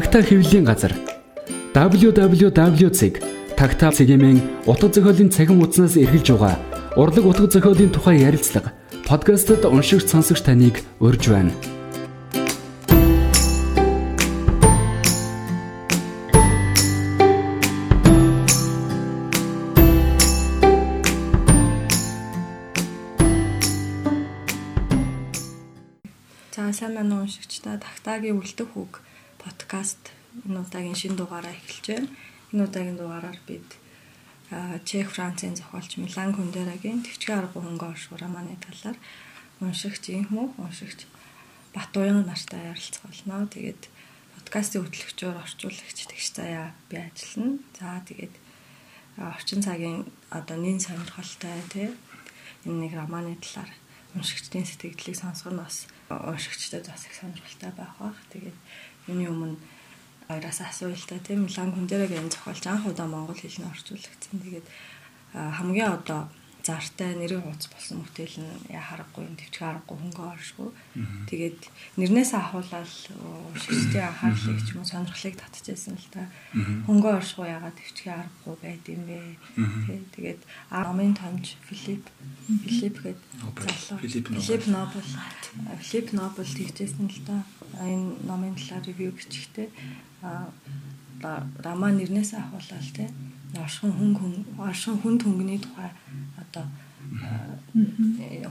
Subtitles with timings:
[0.00, 0.96] Тагтаа хэвлэлийн газар
[1.76, 6.56] www.tagta цэгийн утга зохиолын цахим хуудаснаас эргэлж байгаа
[6.96, 8.72] урлаг утга зохиолын тухай ярилцлага
[9.04, 11.52] подкастт уншигч сонсогч таныг урьж байна.
[26.56, 29.04] За сайн байна уу уншигчдаа Тагтаагийн үлдэх үг
[29.42, 30.12] подкаст
[30.46, 32.08] энэ удаагийн шинэ дугаараа эхэлж байна.
[32.52, 33.68] Энэ удаагийн дугаараар бид
[34.84, 38.98] Чех Францын зохиолч Милан Кундерагийн Твчгийн арга хөнгө оршуур романы талаар
[39.64, 41.06] уншигч инхмүү уншигч
[41.74, 43.46] Батуян нартай ярилцах болно.
[43.46, 43.82] Тэгээд
[44.34, 47.62] подкастын хөтлөгчөөр орчуулагч тэгш заяа би ажиллана.
[47.78, 48.34] За тэгээд
[49.16, 49.98] орчин цагийн
[50.34, 51.88] одоо нин сонирхолтой тий
[52.66, 53.70] энэ нэг романы талаар
[54.18, 58.18] уншигчдын сэтгэлдлийг сонсох нь бас уншигчдад бас их сонирхолтой байх бах.
[58.34, 58.58] Тэгээд
[59.10, 59.58] миний өмнө
[60.30, 64.38] хоёроос асууя л та тийм Милан Кундерагийн зохиолч анх удаа монгол хэлний орчуулагдсан.
[64.38, 64.66] Тэгээд
[65.34, 66.30] хамгийн одоо
[66.70, 70.70] зартай нэрийн хуудас болсон бүтээл нь яа харахгүй юм төвчг харахгүй хөнгө оршгүй.
[71.26, 71.60] Тэгээд
[71.98, 72.90] нэрнээс ахуулаад
[73.58, 76.30] шигчдийн анхаарлыг ч юм уу сонирхлыг татчихсан л та.
[76.86, 79.18] Хөнгө оршгүй ягаад төвчг харахгүй байд юм бэ?
[80.14, 82.06] Тэгээд амын томж Филипп
[82.46, 83.20] Филипп гээд
[83.90, 85.08] залуу Филипп Нобл
[85.82, 87.42] Филипп Нобл тэгжсэн л та.
[87.82, 89.68] Энэ номын талаар ревю бичихтэй.
[90.22, 90.48] А
[91.60, 93.12] Рама нэрнээс ахуулаад тийм
[93.58, 95.90] оршин хүн хүн оршин хүнд хөнгөний тухай
[96.38, 96.66] одоо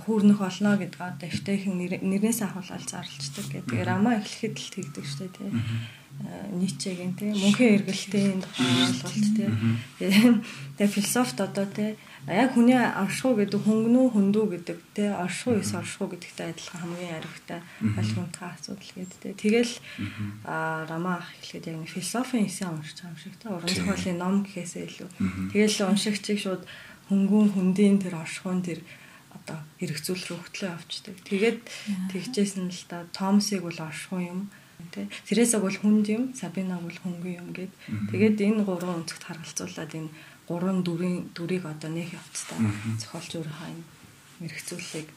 [0.04, 3.80] хүүрнэх болно гэдэг одоо эвтэйхэн нэрнээс ахуулаад зарлцдаг гэдэг.
[3.86, 5.50] Рама эхлэхэд л тэгдэг штэ тий.
[6.52, 9.50] Ницегийн тий мөнхийн эргэлтийн тухай ойлголт тий.
[10.76, 11.96] Тэгээ философт одоо тий
[12.28, 17.60] яг хүний оршихуу гэдэг хөнгөнүү хөндүү гэдэг те оршихуу ес оршихуу гэдэгтэй адилхан хамгийн аривтай
[17.80, 18.92] ойлгомжтой асуудал
[19.24, 19.34] те.
[19.40, 19.74] Тэгэл
[20.44, 23.48] рама ах эхлэхэд яг философийн эсээ уншиж байгаа юм шиг те.
[23.48, 25.10] Уран зохиолын ном гэхээсээ илүү.
[25.56, 26.64] Тэгэл уншигчийг шууд
[27.08, 28.84] хөнгөн хүндийн тэр оршихуун тэр
[29.34, 31.60] одоо хэрэгцүүл рүү хөтлөө авчдаг тэгээд
[32.12, 34.42] тэгжсэн л та томсыг бол оршихуун юм
[34.94, 37.72] тэ Тересаг бол хүнд юм Сабинаг бол хөнгөн юм гэд.
[38.10, 40.10] Тэгээд энэ гурван өнцгт харгалзуулаад энэ
[40.50, 42.58] гурван дүрийн дүрийг одоо нэх явцтай
[42.98, 43.86] зохиолч өөрийнхөө энэ
[44.42, 45.10] мэрэгцүүлэлийг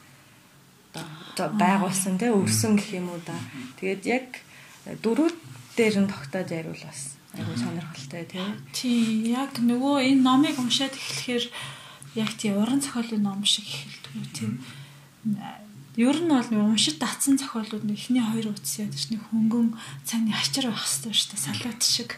[0.93, 3.33] одоо байгуулсан тий өрсөн гэх юм уу да.
[3.81, 4.27] Тэгээд яг
[4.85, 5.37] дөрүүд
[5.73, 8.45] дээр нь тогтоож яривал бас айгүй сонирхолтой тий.
[8.77, 11.45] Тий яг нөгөө энэ номыг уншаад эхлэхээр
[12.21, 14.49] яг тий уран зохиолын ном шиг эхэлдэг тий.
[15.97, 19.73] Ер нь бол нэг уншид татсан зохиолууд нэг эхний хоёр утас яд чинь хөнгөн
[20.05, 22.17] цааны ачаар байх хэрэгтэй шүү дээ салаат шиг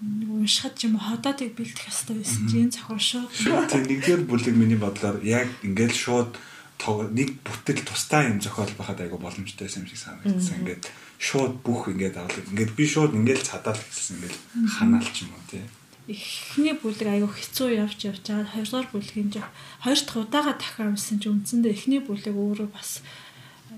[0.00, 5.50] уншихад юм ходоодыг бэлдэх хэрэгтэй байсан чинь зохиол шууд тийм нэгдүгээр бүлэг миний бодлоор яг
[5.66, 6.38] ингээд шууд
[6.86, 10.62] нэг бүтэл тустай юм зохиол байхад айгу боломжтой байсан юм шиг санагдсан.
[10.62, 10.84] Ингээд
[11.18, 12.46] шууд бүх ингээд авлаа.
[12.54, 14.36] Ингээд би шууд ингээд цадаал гэсэн ингээд
[14.78, 15.66] ханаалч юм уу тий.
[16.06, 18.54] Эхний бүлэг айгу хэцүү явж явж байгаа.
[18.54, 19.46] Хоёрдугаар бүлгийн жоо
[19.82, 23.02] хоёр дахь удаага дахиад юмсан чи үндсэндээ эхний бүлэг өөрөө бас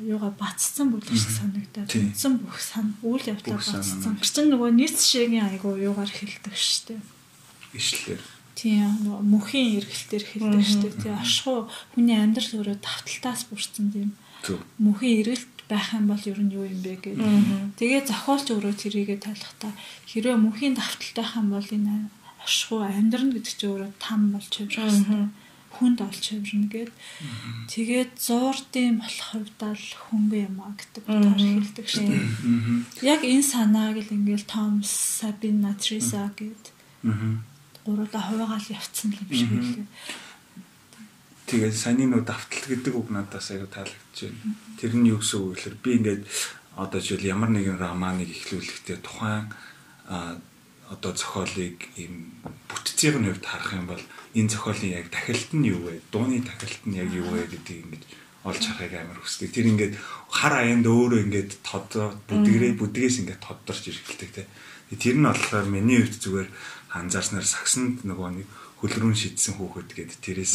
[0.06, 4.16] юугаа бацсан бүлэг шиг санагдаад үндсэн бүх сан үйл явдлаа бацсан.
[4.20, 6.96] Чин нөгөө нийц шигийн айгу юугаар хэлдэг штэ.
[7.76, 8.20] Ишлэр.
[8.56, 10.88] Тийм нөгөө мөхийн эргэлтээр хэлдэг штэ.
[11.00, 14.10] Тийм ашхуу хүний амьдрал өөрөө тавталтаас бүрдсэн тийм.
[14.80, 17.78] Мөхийн эргэлт байх юм бол ер нь юу юм бэ гэдэг.
[17.78, 19.72] Тэгээ зохиолч өөрөө тэрийгэ тайлахтаа
[20.10, 21.94] хэрвээ мөхийн давталтай байх юм бол энэ
[22.42, 25.30] ашхуу амьдрна гэдэг чинь өөрөө там болж явж байгаа юм
[25.80, 26.92] хүнд олж хөврнө гэд.
[27.72, 32.28] Тэгээд зуурдын болох хувьдаа л хөнгөн юм а гэдэг утгаар хэлдэг шүү дээ.
[33.08, 36.64] Яг энэ санааг л ингээл Томс, Сабина, Триса гэд.
[37.88, 39.88] Гуруула хуваагаал явцсан юм шиг үлээ.
[41.48, 44.54] Тэгээд саний нөө давтал гэдэг үг надаас аяга таалагдж байна.
[44.78, 46.22] Тэр нь юу гэсэн үг вэ гэхээр би ингээд
[46.78, 49.50] одоо жишээл ямар нэгэн романыг эхлүүлэхдээ тухайн
[50.90, 52.38] одоо зохиолыг ийм
[52.70, 54.04] бүтцийн хувьд харах юм бол
[54.34, 56.00] энэ зохиолын яг тахилт нь юу вэ?
[56.12, 58.02] Дууны тахилт нь яг юу вэ гэдгийг ингэж
[58.44, 59.50] олж харахыг амар хүсдэг.
[59.52, 59.94] Тэр ингээд
[60.30, 64.46] хар аянд өөрөө ингээд тодоо бүдгэрээ бүдгээс ингээд тоддорч иргэлдэг те.
[64.96, 66.48] Тэр нь болохоор миний хувьд зүгээр
[66.96, 68.48] анзаарснаар сагсанд нөгөө нэг
[68.80, 70.54] хөлрүүн шидсэн хүүхэд гэдэг тэрээс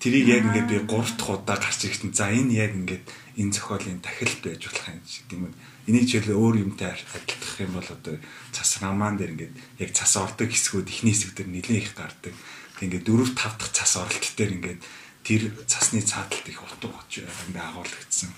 [0.00, 3.04] тэрийг яг ингээд би 3 дахь удаа гарч ирэхдээ за энэ яг ингээд
[3.36, 5.52] энэ зохиолын тахилт байж болох юм шиг үү
[5.90, 8.14] Энийг жишээл өөр юмтай адилтгах юм бол одоо
[8.54, 12.34] цас рамаан дээр ингээд яг цас ордог хэсгүүд ихний хэсэг дээр нэлээд их гардаг.
[12.80, 14.80] Тэг ингээд дөрөв тав дахь цас оролт дээр ингээд
[15.20, 18.32] тэр цасны цааталт их утга болж ингээд агуулгдсан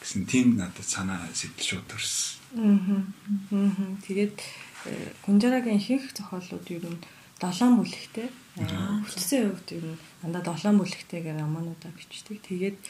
[0.00, 2.40] гэсэн тийм надад санаа сэтгэл шууд төрсөн.
[2.56, 3.04] Аа.
[4.08, 4.40] Тэгээд
[5.28, 7.04] Гунжарагийн ихэнх зохиолууд ер нь
[7.36, 8.32] 7 бүлэгтэй.
[8.56, 12.40] Бүтцийн хувьд ер нь дандаа 7 бүлэгтэйгээр романуудаа бичдэг.
[12.48, 12.80] Тэгээд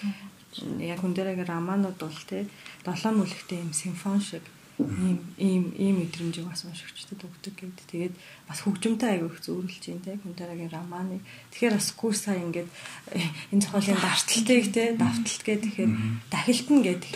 [0.87, 2.47] яг дээрээ романууд бол те
[2.87, 4.47] долоон бүлэгтэй юм симфон шиг
[4.81, 7.87] ийм ийм ийм мэдрэмжийг бас уншигчдад өгдөг гэдэг.
[7.93, 8.15] Тэгээд
[8.49, 11.21] бас хөгжимтэй аягүй их зөөрүүлж юм те Күнтэрагийн романы.
[11.53, 12.69] Тэгэхээр бас курсаа ингээд
[13.13, 13.21] э,
[13.53, 15.93] энэ зохиолын давталтыг те давталт гэдэг тэгэхээр
[16.33, 17.13] дахилтна гэдэг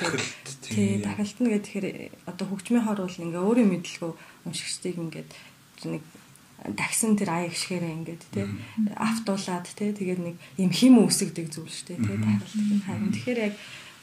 [0.60, 1.88] тий дахилтна гэдэг тэгэхээр
[2.28, 4.12] одоо хөгжмийн хор бол ингээ өөрийн мэдлэгөө
[4.44, 5.30] уншигчдыг ингээд
[5.88, 6.02] нэг
[6.76, 8.44] таксан тэр аяг гიშгээрээ ингээд тий
[9.00, 13.54] автуулаад тий тэгээд нэг юм хим үсгдэг зүйл шүү дээ тий дахилт харин тэгэхээр яг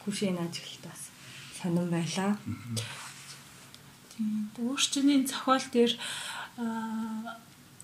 [0.06, 1.02] күшийн ажиглалт бас
[1.64, 2.38] сонирн байлаа.
[4.14, 4.50] Тийм.
[4.62, 5.94] Өөрчний зохиол дээр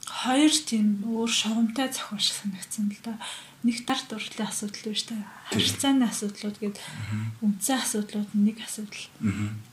[0.09, 3.17] хоёр тийм өөр шугамтай зохиол шиг санагдсан л да.
[3.65, 5.15] Нэг тар дурлалын асуудал биш та.
[5.51, 6.77] Харилцааны асуудлууд гээд
[7.43, 9.05] үндсэн асуудлууд нэг асуудал.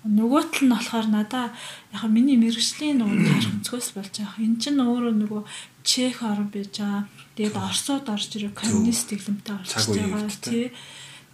[0.03, 1.47] Нөгөө тал нь болохоор надаа
[1.95, 4.43] яг миний мэрэгжлийн нөгөө таарах өнцгөөс болж байгаа.
[4.43, 5.43] Энд чинь өөрөө нөгөө
[5.87, 7.07] Чех орн байж байгаа.
[7.39, 10.67] Тэгээд Оросууд орж ирээ коммунист дэглэмтэй орж байгаа тий.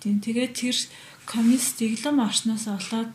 [0.05, 0.77] Тийм тэгээд тэр
[1.25, 3.15] коммунист дэглэм орсноос олоод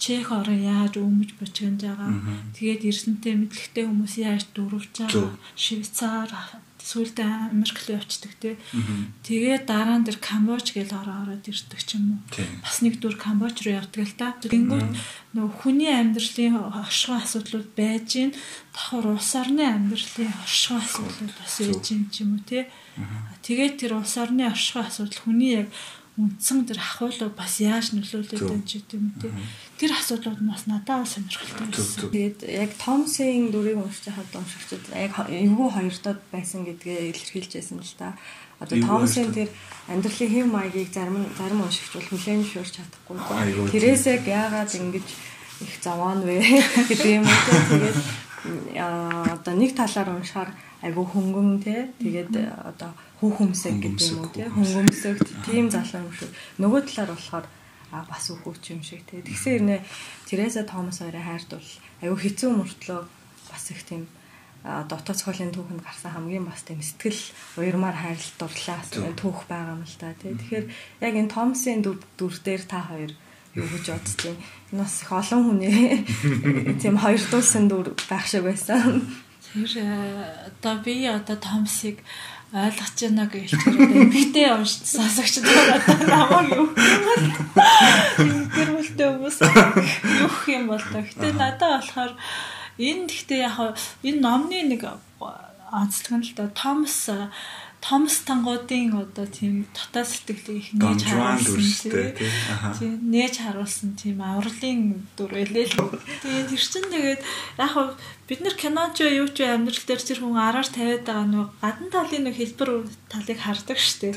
[0.00, 2.10] Чех орон яаж өмж бочгонд байгаа.
[2.56, 5.36] Тэгээд эрдэнтэй мэдлэгтэй хүмүүс яаж дөрвж байгаа.
[5.54, 6.30] Швейцар
[6.80, 8.56] сүүлдээ Америк руу явцдаг тий.
[9.22, 12.20] Тэгээд дараа нь тэр Камбож гэж ороо ороод ирдэг ч юм уу.
[12.64, 14.34] Бас нэг дүр Камбож руу явдаг л та.
[14.40, 14.88] Тэнгүүд
[15.36, 18.30] нөгөө хүний амьдралын оршихуй асуудлууд байж гин
[18.72, 22.64] давхар улс орны амьдралын оршихуй асуудлууд бас байж гин ч юм уу тий.
[23.44, 25.68] Тэгээд тэр улс орны оршихуй асуудал хүний яг
[26.20, 29.32] үндсэн тэр ахуулаа бас яаж нөлөөлөд байна ч гэдэг юм те.
[29.80, 32.12] Тэр асуудлууд нь бас надад сонирхолтой байсан.
[32.12, 38.12] Тэгээд яг Томсын дүрийг уншиж хаад уншигчид яг эвгүй хоёртод байсан гэдгээ илэрхийлжсэн л та.
[38.60, 39.48] Одоо Томсын тэр
[39.88, 43.16] амьдралын хэв маягийг зарим зарим уншигч бол хүлээн зөвшөөрч чадахгүй.
[43.72, 45.06] Тэрээсээ яагаад ингэж
[45.64, 46.44] их заваан вэ
[46.92, 47.40] гэдэг юм уу.
[47.72, 47.98] Тэгээд
[48.76, 50.52] одоо нэг талаар уншихаар
[50.84, 51.88] айгүй хөнгөн те.
[52.00, 52.32] Тэгээд
[52.68, 54.48] одоо хүү хүмсэг гэдэг юм уу тий?
[54.48, 56.32] хөнгөмсөг тийм залуу юм шиг.
[56.56, 57.46] Нөгөө талаар болохоор
[57.92, 59.20] а бас үхүүч юм шиг тий?
[59.20, 59.80] Тэгсэн хэрнээ
[60.24, 61.68] Тереса Томас хоёроо хайрдвал
[62.00, 63.00] аюу хэцүү мөртлөө
[63.52, 64.08] бас их тийм
[64.64, 67.20] дотоод цохолын түүхэнд гарсан хамгийн бас тийм сэтгэл
[67.60, 68.80] уярмаар хайрлалт дурлаа
[69.16, 70.36] түүх байгаа юм л та тий?
[70.36, 70.66] Тэгэхээр
[71.00, 73.12] яг энэ Томсын дүр дээр та хоёр
[73.56, 74.36] юу гэж боддیں۔
[74.70, 76.04] Энэ бас их олон хүний
[76.82, 79.00] тийм хоёр дуусан дүр байх шиг байсан.
[79.50, 79.72] Тэр
[80.46, 82.04] одоо би одоо Томсыг
[82.50, 86.66] ойлгож байна гэж хэлчихээр эмхтэй уншиж сасагч одоо намайг юу
[88.50, 89.38] гэрүүлтэй хүмүүс
[90.18, 90.98] юух юм бол та.
[91.06, 92.12] Гэтэ надад болохоор
[92.74, 94.82] энэ гэхдээ яг энэ номны нэг
[95.70, 97.06] онцлог нь л да Томс
[97.80, 101.90] Томс тангуудын одоо тийм дотоод сэтгэлийг их нээж харуулсан
[102.76, 105.96] тийм нээж харуулсан тийм авралын дүр элээ л.
[106.20, 107.22] Тэгээд тэр чинь тэгээд
[107.56, 107.96] яг
[108.28, 112.24] бид нар киноч юу ч амьдрал дээр тэр хүн араар тавиад байгаа нөгөө гадна талын
[112.28, 112.70] нэг хэлбэр
[113.08, 114.16] талыг хардаг штеп.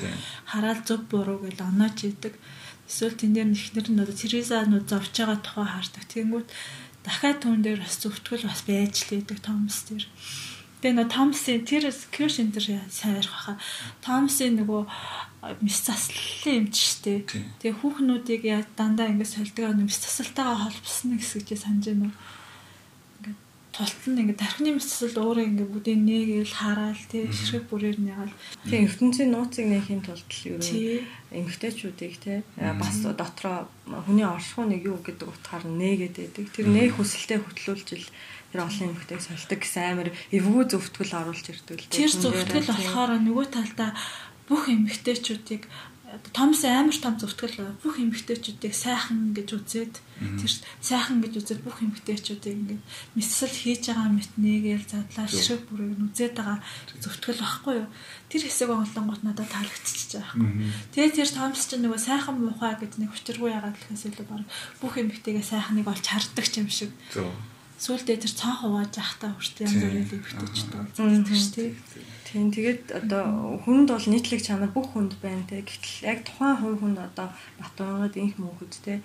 [0.52, 2.36] Хараад зөв буруу гэж оноож идэг.
[2.84, 6.04] Эсвэл тэн дээр ихнэр нь одоо Терезанууд зовж байгаа тухай хардаг.
[6.12, 6.48] Тэнгүүт
[7.08, 10.06] дахиад түн дээр бас зөвтгөл бас байж л идэг Томс дээр.
[10.84, 13.56] Тэгээ нөө Томсын тэр Кирш энэ төр сайрах баха.
[14.04, 14.84] Томсын нөгөө
[15.64, 17.24] мис заслалын юмч штэ.
[17.64, 22.16] Тэгээ хүүхнүүдийг яа дандаа ингэ сольдог нэг мис засалтайгаа холбосно гэсгэж санаж байна уу?
[23.16, 23.40] Ингээд
[23.72, 28.36] тултал нь ингэ тархины мис засал өөрөө ингэ бүгдийг нээгээл хараал тий ширхэг бүрээр нэгаал.
[28.68, 30.60] Тэгээ ертөнцийн нууцыг нээхийн тулд л юу
[31.32, 36.46] эмгтээчүүдийг тий бас дотроо хүний оршихуй нэг юу гэдэг утгаар нээгээд байдаг.
[36.52, 38.08] Тэр нээх хүсэлтэд хөтлүүлж ил
[38.54, 42.06] тэр олон эмэгтэйг сольдог гэсэн амар эвгүй зөвтгөл оруулж ирдэг л дээ.
[42.06, 43.98] Тэр зөвтгөл болохоор нөгөө талдаа
[44.46, 45.66] бүх эмэгтэйчүүдийг
[46.30, 49.96] Томс амар том зөвтгөл бүх эмэгтэйчүүдийг сайхан гэж үзээд
[50.38, 52.84] тэр сайхан гэж үзээд бүх эмэгтэйчүүдийг ингээд
[53.18, 56.62] мэсэл хийж байгаа мэт нэгээл задлаа ширэг бүрийг үзээд байгаа
[57.02, 57.90] зөвтгөл байхгүй юу?
[58.30, 60.54] Тэр хэсэг онлонгот надад таалагдчихж байгаа.
[60.94, 64.46] Тэгээ тэр Томс ч нөгөө сайхан муухай гэж нэг учиргүй ягаад гэхээс илүү баг
[64.86, 66.94] бүх эмэгтэйгээ сайхныг олж хардаг юм шиг
[67.84, 70.32] сүултээ тэр цаан хувааж явахтаа хүртэл янз бүрийн дэвтэж
[70.72, 71.72] байгаа шүү дээ.
[72.32, 75.68] Тийм тэгээд одоо хүнд бол нийтлэг чанар бүх хүнд байна те.
[75.68, 77.28] Гэтэл яг тухайн хувь хүн одоо
[77.60, 79.04] Батбангад инх мөнхөд те.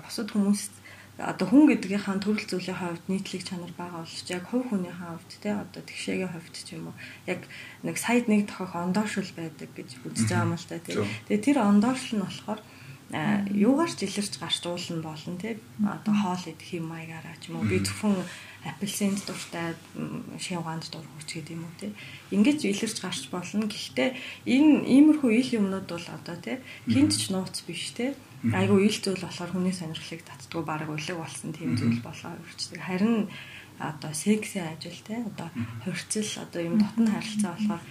[0.00, 0.72] Бусад хүмүүс
[1.20, 5.50] одоо хүн гэдгийнхаа төрөл зүйлийн хувьд нийтлэг чанар байгаа болч яг хувь хүнийхээ хувьд те.
[5.52, 6.96] Одоо тэгшээгийн хувьд ч юм уу.
[7.28, 7.40] Яг
[7.84, 10.92] нэг саяд нэг тохиох ондоошил байдаг гэж үзэж байгаа юм л та те.
[11.28, 12.60] Тэгээ тэр ондоошил нь болохоор
[13.10, 17.70] юугаар ч илэрч гарч уулна болно тий одоо хоол идэх юм маягаараа ч юм уу.
[17.70, 18.18] Би зөвхөн
[18.66, 19.78] апельсинд дуртай
[20.42, 21.94] шивганд дур хүрч гэдэг юм уу тий
[22.34, 23.70] ингэж илэрч гарч болно.
[23.70, 24.10] Гэхдээ
[24.50, 26.58] энэ иймэрхүү ил юмнууд бол одоо тий
[26.90, 28.10] хинт ч нууц биш тий
[28.42, 32.82] айгүй ил зүйл болохоор хүний сонирхлыг татдгүй баг үлэг болсон тийм зүйл болоо үрчдэг.
[32.82, 33.30] Харин
[33.78, 35.48] одоо сексийн ажил тий одоо
[35.86, 37.82] хорцол одоо юм дотн харилцаа болохоор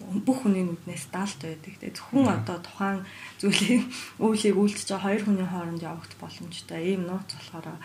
[0.00, 1.74] бүх хүний нүднээс даалт байдаг.
[1.76, 3.00] Тэгээ зөвхөн одоо тухайн
[3.40, 3.82] зүйлийг
[4.24, 6.80] үйлийг үйлдэж байгаа хоёр хүний хооронд явагдах боломжтой.
[6.80, 7.78] Ийм нууц болохоор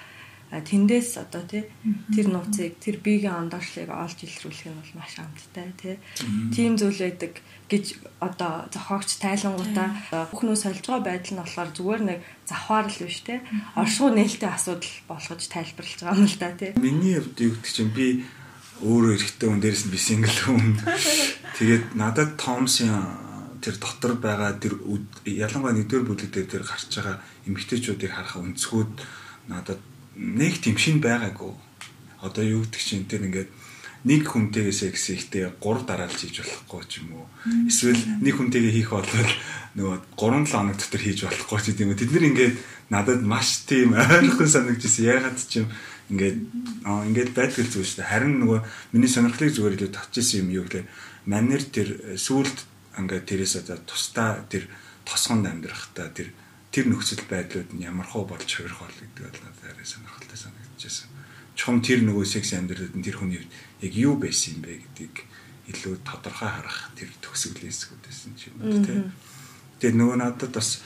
[0.52, 1.66] тэндээс одоо тий
[2.14, 5.96] тэр нууцыг тэр биегийн ондоошлыг олж илрүүлэх нь бол маш амттай тий.
[6.54, 7.86] Тийм зүйл байдаг гэж
[8.22, 9.90] одоо зохиогч тайлангуудаа
[10.30, 13.42] бүхнөө сольж байгаа байдал нь болохоор зүгээр нэг завхаар л биш те
[13.74, 17.90] оршуу нээлттэй асуудал болгож тайлбарлаж байгаа юм л да те миний хувьд юу гэдэг чинь
[17.90, 18.22] би
[18.84, 20.66] өөрөө эрэхтэй хүн дээрээс нь би сингл хүн
[21.56, 22.92] тэгээд надад Томсын
[23.64, 24.78] тэр дотор байгаа тэр
[25.24, 27.18] ялангуяа нэгдүгээр бүлэг дээр тэр гарч байгаа
[27.48, 28.92] эмэгтэйчүүдийг харах өнцгүүд
[29.50, 29.82] надад
[30.16, 31.54] нэг тийм шин байгаагүй.
[32.22, 33.50] Одоо юу гэдэг чинь тэр ингээд
[34.06, 37.28] нэг хүнтэйгээ секс хийхдээ 3 дараалж хийж болохгүй ч юм уу.
[37.66, 39.10] Эсвэл нэг хүнтэйгээ хийх бол
[39.76, 42.00] нөгөө 3 7 хоног дотор хийж болохгүй ч гэдэм үү.
[42.00, 42.56] Тэд нэр ингээд
[42.94, 45.10] надад маш тийм ойрхон санагдчихсэн.
[45.10, 45.68] Ягаад ч юм
[46.10, 46.38] ингээд
[46.86, 48.12] ингээд байдгал зүйл шүү дээ.
[48.14, 48.60] Харин нөгөө
[48.94, 50.88] миний сонирхлыг зүгээр илүү татчихсан юм юу гэхээр
[51.26, 52.58] манер тэр сүулт
[53.00, 54.70] ингээд тэрээс одоо тусдаа тэр
[55.02, 56.30] тосгонд амьдрахтаа тэр
[56.70, 61.10] тэр нөхцөл байдлууд нь ямар хөө болж хувирах бол гэдэг бол надад сонирхолтой санагдчихсан.
[61.56, 63.42] Чухам тэр нөгөө секс амьдралд нь тэр хүний
[63.82, 65.16] яг юу байсан юм бэ гэдгийг
[65.72, 69.04] илүү тодорхой харах тэр төгсгөлийн хэсгүүд байсан юм тийм.
[69.80, 70.82] Тэгээд нөгөө надад бас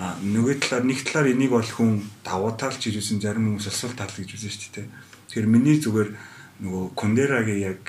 [0.00, 3.92] нөгөө талаар нэг талаар энийг бол хүн давуу тал ч гэж үзсэн зарим хүмүүс асуул
[3.92, 4.88] тал гэж үзэн шүү дээ.
[5.28, 6.10] Тэгэхээр миний зүгээр
[6.64, 7.82] нөгөө Кондерагийн яг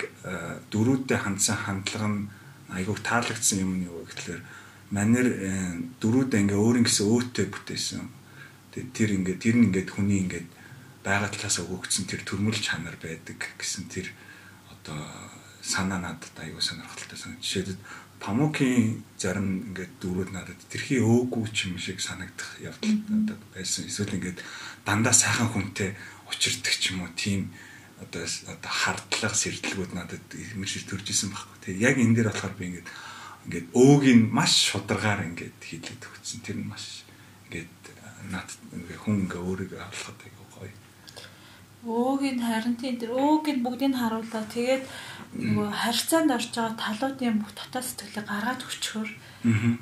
[0.72, 2.28] дөрүүдтэй хандсан хандлага нь
[2.72, 4.42] айгуух таалагдсан юм нь юу гэхээр
[4.92, 5.52] манер э,
[6.04, 8.04] дөрүүд ингээ өөр ингэсэн өөттэй бүтээсэн.
[8.96, 10.48] Тэр ингээ тэр нь ингээд хүний ингээд
[11.04, 14.12] байгаа талаас өгөгдсөн тэр төрмөл чанар байдаг гэсэн тэр
[14.72, 15.00] одоо
[15.64, 17.36] санаа надад аюу сонирхолтой сан.
[17.40, 17.80] Жишээлбэл
[18.22, 23.90] Памукийн зарим ингээд дөрүүд надад тэрхий өөгүй ч юм шиг санагдах явдал надад байсан.
[23.90, 24.40] Эсвэл ингээд
[24.86, 25.98] дандаа сайхан хүнтэй
[26.30, 27.50] учирдаг ч юм уу тийм
[27.98, 31.58] одоо одоо хардлага сэрдэлгүүд надад имэршил төрж исэн байхгүй.
[31.66, 32.88] Тэгээ яг энэ дээр болохоор би ингээд
[33.46, 36.46] ингээд өөгийн маш шударгаар ингээд хийлээд өгсөн.
[36.46, 37.06] Тэр нь маш
[37.50, 37.74] ингээд
[38.30, 40.74] над ингээд хүн ингээ өөрийгөө авлахад айгу гоё.
[41.90, 44.46] Өөгийн харин тийм тэр өөгийн бүгдийг харууллаа.
[44.46, 44.84] Тэгээд
[45.32, 49.10] нөгөө харьцаанд орж байгаа талуудын бүх дотоод сэтгэлийг гаргаад өчгөр.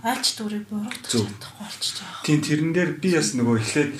[0.05, 2.25] Альч дүрийг буруутгах чадахгүй болчихж байгаа.
[2.25, 3.91] Тийм тэрэн дээр би бас нөгөө эхлээд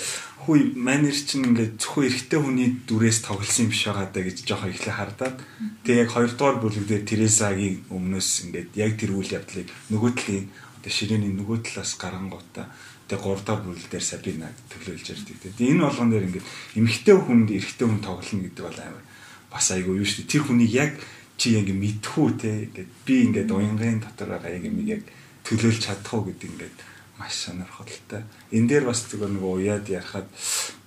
[0.46, 4.72] хүү манер чинь ингээд зөвхөн эрэгтэй хүний дүрээс тоглосон юм биш байгаа даа гэж жоохон
[4.72, 5.38] эхлээ хардаад.
[5.84, 10.48] Тэгээ яг хоёрдугаар бүлэг дээр Тересагийн өмнөөс ингээд яг тэр үйл явдлыг нөгөө талын
[10.80, 12.66] одоо ширээний нөгөө талаас гарангуудаа
[13.10, 15.38] тэгээ гуравдугаар бүлэг дээр Сабина төглөөлж ярьдаг.
[15.44, 19.04] Тэгээ энэ болгон дээр ингээд эмэгтэй хүнд эрэгтэй хүн тоглоно гэдэг бол амар
[19.52, 20.34] бас айгүй юу шүү дээ.
[20.40, 20.92] Тэр хүнийг яг
[21.40, 25.08] чи яг мэдхүү те ингээд би ингээд уянгын дотор байгаа яг юм яг
[25.48, 26.78] төлөөлж чадах уу гэдэг ингээд
[27.16, 28.28] маш сонирхолтой.
[28.52, 30.28] Энэ дээр бас зүгээр нэг уяад ярахад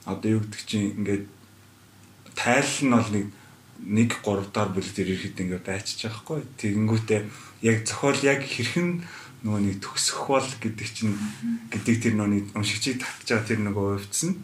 [0.05, 1.25] одоо юу гэдэг чинь ингээд
[2.37, 3.27] тайл нь бол нэг
[3.83, 6.41] нэг 3 дахь бүлэг дээр ирэхэд ингээд байчих байхгүй.
[6.61, 7.21] Тэгэнгүүтээ
[7.65, 9.03] яг зохиол яг хэрхэн
[9.43, 11.17] нөгөө нэг төгсөх бол гэдэг чинь
[11.73, 14.39] гэдэг тэр нөгөө уншигчийг татж байгаа тэр нөгөө хувьцсан.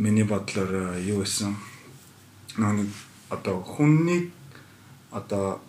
[0.00, 1.60] Миний бодлоор юу байсан?
[2.56, 2.88] Нөгөө
[3.28, 4.32] одоо хүнний
[5.12, 5.60] одоо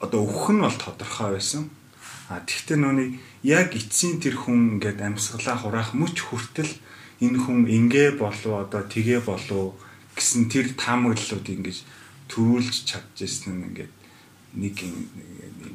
[0.00, 1.70] одоо өөх нь бол тодорхой байсан.
[2.28, 3.08] А тэгвэл нөгөө
[3.42, 6.72] яг эцсийн тэр хүн ингээд амьсгалаа хураах мөч хүртэл
[7.20, 9.76] энэ хүн ингээ болов одоо тгээ болов
[10.14, 11.78] гэсэн тэр таамаглалууд ингэж
[12.30, 13.92] төрүүлж чадчихсан нь ингээд
[14.54, 14.94] нэг юм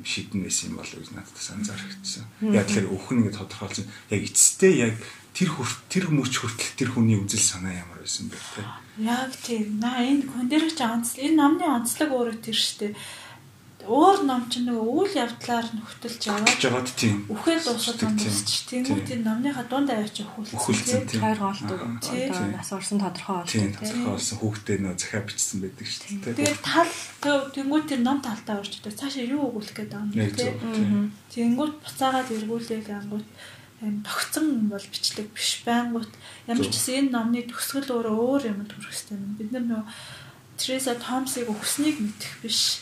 [0.04, 2.26] шидэн байсан юм болов гэж надад санзаарчихсан.
[2.52, 3.88] Яг тэр өвхөн ингэ тодорхойлсон.
[4.12, 4.96] Яг эцэстээ яг
[5.36, 5.52] тэр
[5.92, 8.64] тэр мөч хүртэл тэр хүний үзэл санаа ямар байсан бэ те.
[9.04, 9.84] Яг тийм.
[9.84, 12.96] На энэ кондерч онцлог энэ номны онцлог өөрөө тэр штэ
[13.86, 17.26] өөр ном чинь нөгөө үйл явдлаар нөхтөлж яваад жагаад тийм.
[17.30, 21.22] Үхэл дуусаад дуусч тэнгуут энэ номныхаа дунд аваач өхүүлсэн тийм.
[21.22, 21.82] Хоёр голдог.
[22.02, 23.62] Одоо нас орсон тодорхой болсон.
[23.62, 24.38] Тийм тодорхой болсон.
[24.42, 26.34] Хүүхдээ нөө захиа бичсэн байдаг шүү дээ.
[26.34, 26.92] Тэгээд тал
[27.54, 28.98] тэнгуут тэр ном талтаа идэв.
[28.98, 31.14] Цаашаа юу өгүүлэх гээд байгаа юм тийм.
[31.30, 33.28] Тэнгуут буцаагаад эргүүлээг ангуут
[33.82, 36.10] тогтсон бол бичлэг биш байнгут
[36.48, 39.20] ямар ч гэсэн энэ номны төгсгөл өөрөө өөр юм төрөх хэрэгтэй.
[39.36, 39.84] Бид нар нөө
[40.56, 42.80] Треса Томсыг өгснгийг мэдэх биш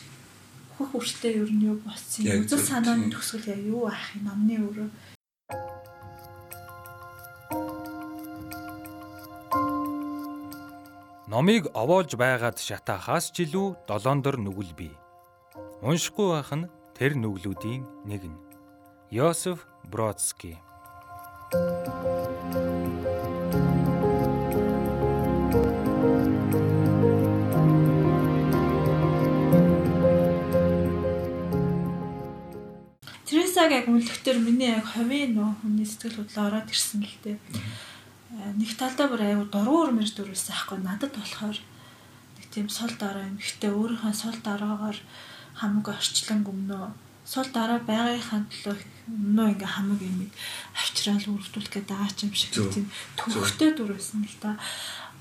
[0.77, 2.45] хөх үртэй ер нь юу болсон юм.
[2.45, 4.89] Үзэл санааны төгсгөл яг юу ах юм намны өөрөө.
[11.33, 14.93] Номыг овоолж байгаад шатаахаас ч илүү долоондор нүгэл бий.
[15.81, 18.37] Уншихгүй байх нь тэр нүглүүдийн нэг нь.
[19.09, 20.61] Йосеф Бродский
[21.53, 21.61] Тересаг
[33.69, 37.37] яг үнэлэхдээ миний яг ховын нөө хүний сэтгэл хөдлөл ороод ирсэн л дээ.
[38.57, 43.37] Нэг талдаа бүр аюу дуруур мэр дүрсэн аахгүй надад болохоор нэг тийм сул дараа юм.
[43.37, 44.97] Гэхдээ өөрийнхөө сул дараагаар
[45.61, 48.75] хамаг орчлон өмнөө сул дараа байгийнхаа төлөө
[49.07, 50.31] өмнөө ингээ хамаг юм
[50.75, 52.87] авчраал үргэлжлүүлэх гэдэг аач юм шиг тийм
[53.19, 54.59] төвхтэй дүрсэн л да.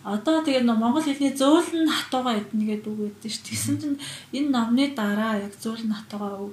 [0.02, 3.38] Одоо тэгээ нөө монгол хэлний зөөлн хатууга эднэ гэдэг үг өгдөө ш.
[3.46, 3.98] Тэгсэн чинь
[4.34, 6.50] энэ номны дараа яг зөөлн хатууга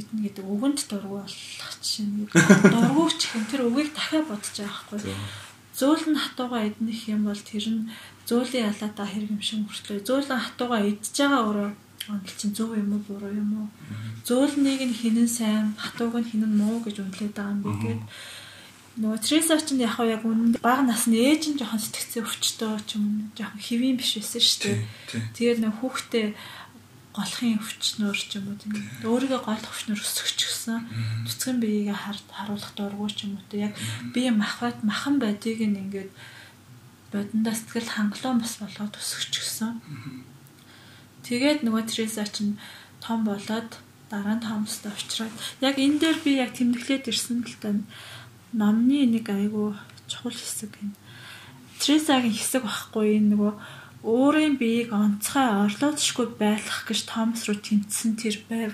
[0.00, 5.16] эднэ гэдэг үгэнд дургу болох чинь дургуч гэх тэр үгийг дахиад бодож байгаа байхгүй.
[5.76, 7.88] Зөөлн хатууга эднэх юм бол тэр нь
[8.28, 10.00] зөөлийн ялаатаа хэрэг юм шиг мөртлөө.
[10.08, 11.70] Зөөлн хатууга идж байгаа өөрөө
[12.10, 13.68] онол чинь зөв юм уу буруу юм уу?
[14.26, 18.02] Зөөлнийг нь хинэн сайн, хатууг нь хинэн муу гэж үнэлээд байгаа юм би гээд
[18.96, 23.60] Треса ч яг яг үнэндээ бага насны ээж нь жоохон сэтгцээ өвчтөө ч юм жоохон
[23.60, 24.80] хэвийн биш байсан шүү дээ.
[25.36, 26.26] Тэгээд нөгөө хүүхдээ
[27.12, 28.72] голохын өвчнөр ч юм уу тийм
[29.04, 30.80] өөрийгөө голох өвчнөр өсгөж гисэн
[31.28, 33.74] цэцгэн биеийг харуулах дургуй ч юм уу тийм яг
[34.16, 36.08] бие махбат махан байдгийг ингээд
[37.12, 39.72] бодондоо сэтгэл хангалуун бас болгоод өсгөж гисэн.
[41.26, 42.54] Тэгээд нөгөө Треса чинь
[43.02, 47.82] том болоод дараа нь томстой уучраад яг энэ дээр би яг тэмдэглээд ирсэн л тань
[48.54, 49.74] номны нэг айгүй
[50.06, 50.94] чухал хэсэг юм.
[51.82, 53.52] Тресагийн хэсэг байхгүй энэ нөгөө
[54.06, 58.72] өөрийн биеийг онцгой орлоодшгүй байлгах гэж Томас руу тэмцсэн тэр байв.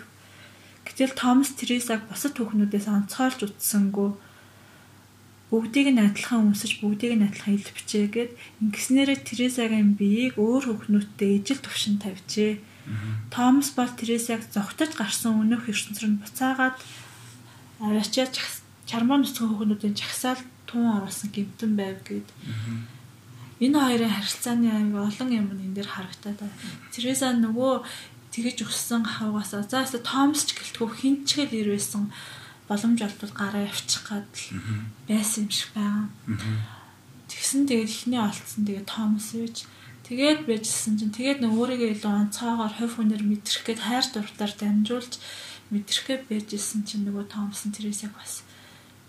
[0.85, 4.13] Гэтэл Томас Тресаг бусад хүүхнүүдээс онцгойлж утсангүй
[5.53, 8.31] бүгдийг нь адилхан өмсөж бүгдийг нь адилхан илвчээ гэд
[8.65, 12.57] ингэснээрээ Тресагийн биеийг өөр хүүхнүүдтэй ижил төвшин тавьжээ.
[13.29, 16.77] Томас бол Тресаг зогтож гарсан өнөөх ертөнцөөр нь буцаагаад
[17.85, 18.35] арачаач
[18.89, 22.29] чармаа нүцгэн хүүхнүүдийн жагсаал тун оруулсан гэмтэн байв гэд.
[23.61, 26.57] Энэ хоёрын харилцааны аймаг олон юм энэ дээр харагтаад байна.
[26.91, 27.85] Тереса нөгөө
[28.33, 32.09] тэгэж өгсөн хавгасаа за өстө Томс ч гэлтгүү хинчгэл ирвэсэн
[32.73, 34.49] боломж олбол гараа явчих гад л
[35.05, 36.09] байсан юм шиг байгаа.
[37.29, 39.57] Тэгсэн тэгээд ихний олцсон тэгээд Томс үйж
[40.09, 45.13] тэгээд байжсэн чинь тэгээд нөө өөрийгөө илүү онцгойгоор хувь хүнээр мэдрэх гээд хайр дуртаар дамжуулж
[45.73, 48.45] мэдрэхээ байжсэн чинь нөгөө Томсон Тересаг бас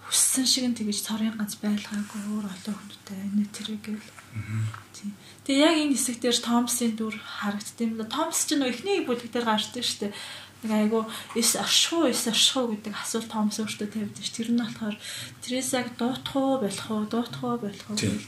[0.07, 4.03] хүссэн шиг нь тэгэж цорын ганц байлгаагүй өөр олон хүнтэй энэ тэрэгэл.
[4.93, 5.11] Тийм.
[5.47, 8.07] Тэгээ яг энэ хэсэг дээр Томсын дүр харагдсан юм да.
[8.07, 10.13] Томс ч нөө эхний бүлэг дээр гарчдаг шүү дээ.
[10.63, 14.31] Нэг айгу эс оршихуу эс оршихуу гэдэг асуулт Томс өөртөө тавьдаг ш.
[14.31, 14.95] Тэр нь болохоор
[15.43, 18.27] тэрээс яг дуутах уу болох уу дуутах уу болох уу гэл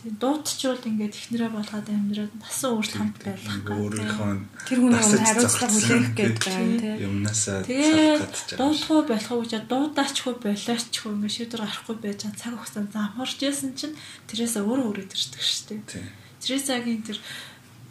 [0.00, 4.32] Тийм дуутчвал ингээд ихнэрээ болгоод амьдраад насан өөрт хамт байх гэх өөрийнхөө
[4.64, 11.12] тэр хүний хариуцлага хүлээх гэдэг байна тийм юмнасаа тэгээд дуудахгүй болох уу гэж дуудаачгүй болоочгүй
[11.12, 12.40] ингээд шийдвэр гарахгүй байж байгаа.
[12.40, 13.96] Цаг хугацаанд замхарч яасан чинь
[14.32, 16.08] тэрээсээ өөрөө үрээд ирдэг шүү дээ.
[16.40, 17.18] Тэрээсээгийн тэр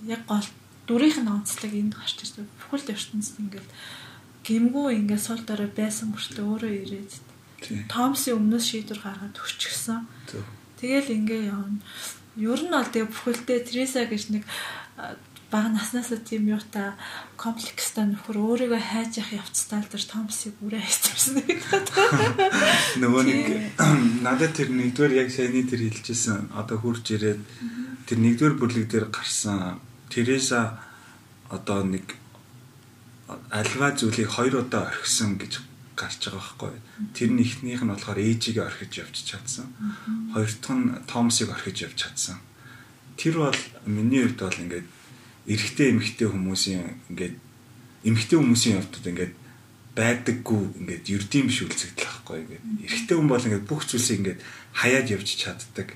[0.10, 0.50] яг гол
[0.89, 2.49] дүрийнх нь онцлог энд гарч ирсэн.
[2.58, 3.69] Бүхэл ертөнцид ингээд
[4.41, 7.12] гимгүү ингээд сул дорой байсан мөртөө өөрөө ирээд
[7.93, 10.10] Томсын өмнөөс шийдвэр гаргаад өчгсөн.
[10.82, 11.78] Тэгэл ингээ явна.
[12.39, 14.43] Ер нь бол тэгээ бүхэлдээ Тереса гэж нэг
[15.52, 16.95] бага наснасаа тийм юу та
[17.36, 21.41] комплекстай нөхөр өөрийгөө хайж явах явцтай л дэр Томсыг бүрээ хайчихсан.
[23.04, 23.45] Нөгөө нэг
[24.25, 27.41] надад тэр нэгдүгээр яг саяны тэр хэлжсэн одоо хурж ирээд
[28.06, 30.80] тэр нэгдүгээр бүлэг дээр гарсан Тереса
[31.50, 32.17] одоо нэг
[33.50, 35.62] альва зүйлийг хоёр удаа орхисон гэж
[35.95, 36.74] гарч байгаа байхгүй.
[37.13, 39.67] Тэр нь эхнийх нь болохоор ээжигээ орхиж явж чадсан.
[40.34, 42.38] Хоёр дахь нь Томсыг орхиж явж чадсан.
[43.19, 44.88] Тэр бол миний хувьд бол ингээд
[45.50, 47.36] эрэгтэй эмэгтэй хүмүүсийн ингээд
[48.08, 49.34] эмэгтэй хүмүүсийн явдад ингээд
[49.98, 54.39] байдаггүй ингээд ердийн биш үлцэгдэл байхгүй ингээд эрэгтэй хүн бол ингээд бүх зүйлсийг ингээд
[54.80, 55.88] хаяад явж чаддаг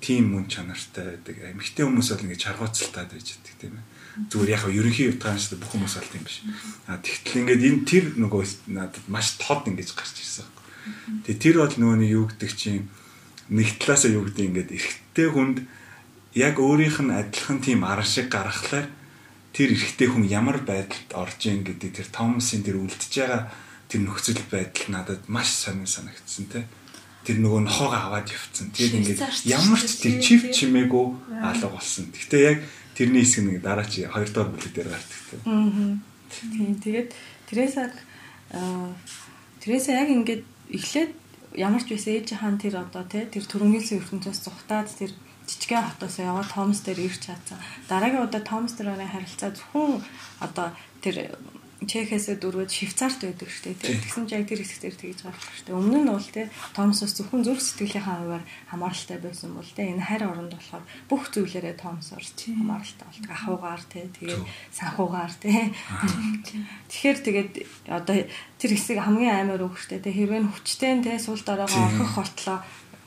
[0.00, 1.36] тийм мөн чанартай байдаг.
[1.54, 3.86] Эмэгтэй хүмүүс бол ингээд чаргууцалтаад байж байдаг тийм ээ
[4.26, 6.42] зүгээр яг ерөнхий дээ бүх хүмүүс алт юм биш.
[6.90, 8.42] А тэгтэл ингээд энэ тэр нөгөө
[8.74, 10.48] надад маш тод ингэж гарч ирсэн.
[11.22, 12.90] Тэгээ тэр бол нөгөө нэг юу гэдэг чинь
[13.54, 15.58] нэг талаасаа юу гэдэг ингээд эрэгтэй хүнд
[16.34, 18.90] яг өөрийнх нь адилхан тийм арга шиг гаргахлаар
[19.54, 23.42] тэр эрэгтэй хүн ямар байдалд орж ийн гэдэг тэр Томсын тэр үлдэж байгаа
[23.86, 26.66] тэр нөхцөл байдал надад маш сонир санагдсан те
[27.28, 28.72] тэр нөгөө нохоогоо аваад явцсан.
[28.72, 29.20] Тэгээд ингээд
[29.52, 31.06] ямар ч тэр чив чимээгүй
[31.44, 32.08] алга болсон.
[32.08, 32.58] Гэтэ яг
[32.96, 35.40] тэрний хэсэг нэг дараа чи хоёр дахь бүлэг дээр гардаг тийм.
[35.44, 36.00] Аа.
[36.32, 36.72] Тийм.
[36.80, 37.12] Тэгээд
[37.44, 37.92] Тересаг
[39.60, 41.12] Тереса яг ингээд эхлээд
[41.52, 45.12] ямар ч байсан ээж хаан тэр одоо тий тэр төрөнгөлсөн ертөнцөөс зүхтаад тэр
[45.48, 47.60] жижигхэн хотоос яваад Томс дээр ирч чадсан.
[47.88, 50.00] Дараагийн удаа Томс дээр харилцаа зөвхөн
[50.40, 50.72] одоо
[51.04, 51.36] тэр
[51.88, 53.96] Чехээс дөрвөд Швейцарт байдаг шүү дээ.
[54.04, 55.78] Тэгсэн чинь яг тэр хэсгээр тэгж гарах шүү дээ.
[55.80, 60.28] Өмнө нь бол те Томсоос зөвхөн зүрх сэтгэлийнхаа хуваар хамааралтай байсан бол те энэ харь
[60.28, 63.30] оронд болохоор бүх зүйлээрээ Томсоор хамааралтай болдог.
[63.32, 64.44] Ахуугаар те тэгээд
[64.76, 65.72] санхуугаар те.
[66.92, 67.52] Тэгэхээр тэгээд
[67.88, 68.16] одоо
[68.60, 72.58] тэр хэсэг хамгийн аймаар өгчтэй те хэрвээ хүчтэй те сул доройгоо орхих болтлоо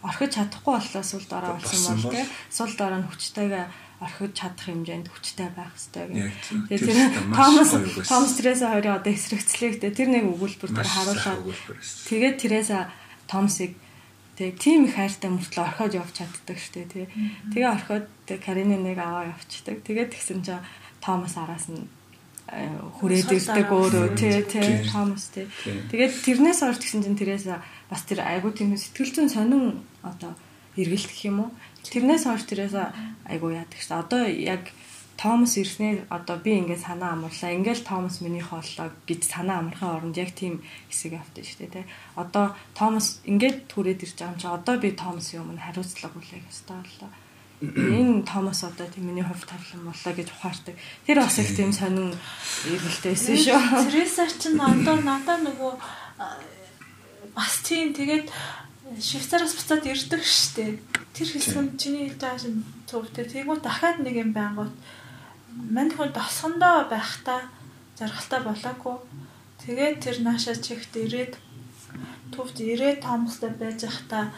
[0.01, 3.65] орхиж чадахгүй боллоо сул дорой болсон бол те сул дорой нь хүчтэйгээ
[4.01, 6.33] орхиж чадах хэмжээнд хүчтэй байх хэрэгтэй гэх.
[6.67, 6.97] Тэгээд тэр
[7.37, 7.69] Томас
[8.09, 11.45] Томас Тереса хоёрын одоо эсрэгцлээгтэй тэр нэг өгүүлбэр дээр харуулаад
[12.09, 12.89] тэгээд Тереса
[13.29, 13.77] Томсыг
[14.41, 17.05] Тэг тийм их хайртай мөртлөө орхиод явж чаддаг штэ тий.
[17.53, 19.85] Тэгээ орхиод Карины нэг аваа явчихдаг.
[19.85, 20.65] Тэгээд тэгсэн чинь
[20.97, 21.85] Томас араас нь
[22.49, 22.65] э,
[22.97, 25.45] хүрээд ирдэг өөрөө тий тий Томас тий.
[25.93, 27.53] Тэгээд тэрнээс хойш тэгсэн чинь тэрээс
[27.85, 30.33] бас тэр айгуу тийм сэтгэл зүйн сонин одоо
[30.73, 31.49] эргэлт гэх юм уу.
[31.89, 32.75] Тэрнээс хойш тэрээс
[33.25, 34.01] айгуу яадаг шээ.
[34.03, 34.69] Одоо яг
[35.21, 37.53] Томас ирснээр одоо би ингээд санаа амарлаа.
[37.53, 41.91] Ингээл Томас миний хооллоо гэж санаа амархын оронд яг тийм хэсэг явтан шүү дээ, тэ.
[42.17, 46.77] Одоо Томас ингээд түрээд ирж байгаа юм чи одоо би Томасын өмнө хариуцлага хүлээх ёстой
[46.81, 47.11] боллоо.
[47.61, 50.75] Энэ Томас одоо тийм миний хувь тавлан боллоо гэж ухаардаг.
[51.05, 52.17] Тэр бас их тийм сонин
[52.65, 53.61] эргэлтэйсэн шүү.
[53.93, 55.73] Тересар чинь одоо надаа нөгөө
[57.37, 58.25] бас тийм тэгээд
[58.99, 60.81] Швейцараас буцаад ирдэг штеп.
[61.15, 63.25] Тэр хэсэг нь чиний хэлж байгаа шин цувтай.
[63.25, 64.73] Тэгвэл дахиад нэг юм байнгут
[65.71, 67.47] мань хөл досгондоо байхдаа
[67.99, 68.97] жаргалтай болоогүй.
[69.63, 71.39] Тэгээд тэр нааша чигт ирээд
[72.35, 74.31] төвд ирээд томстой байж байхдаа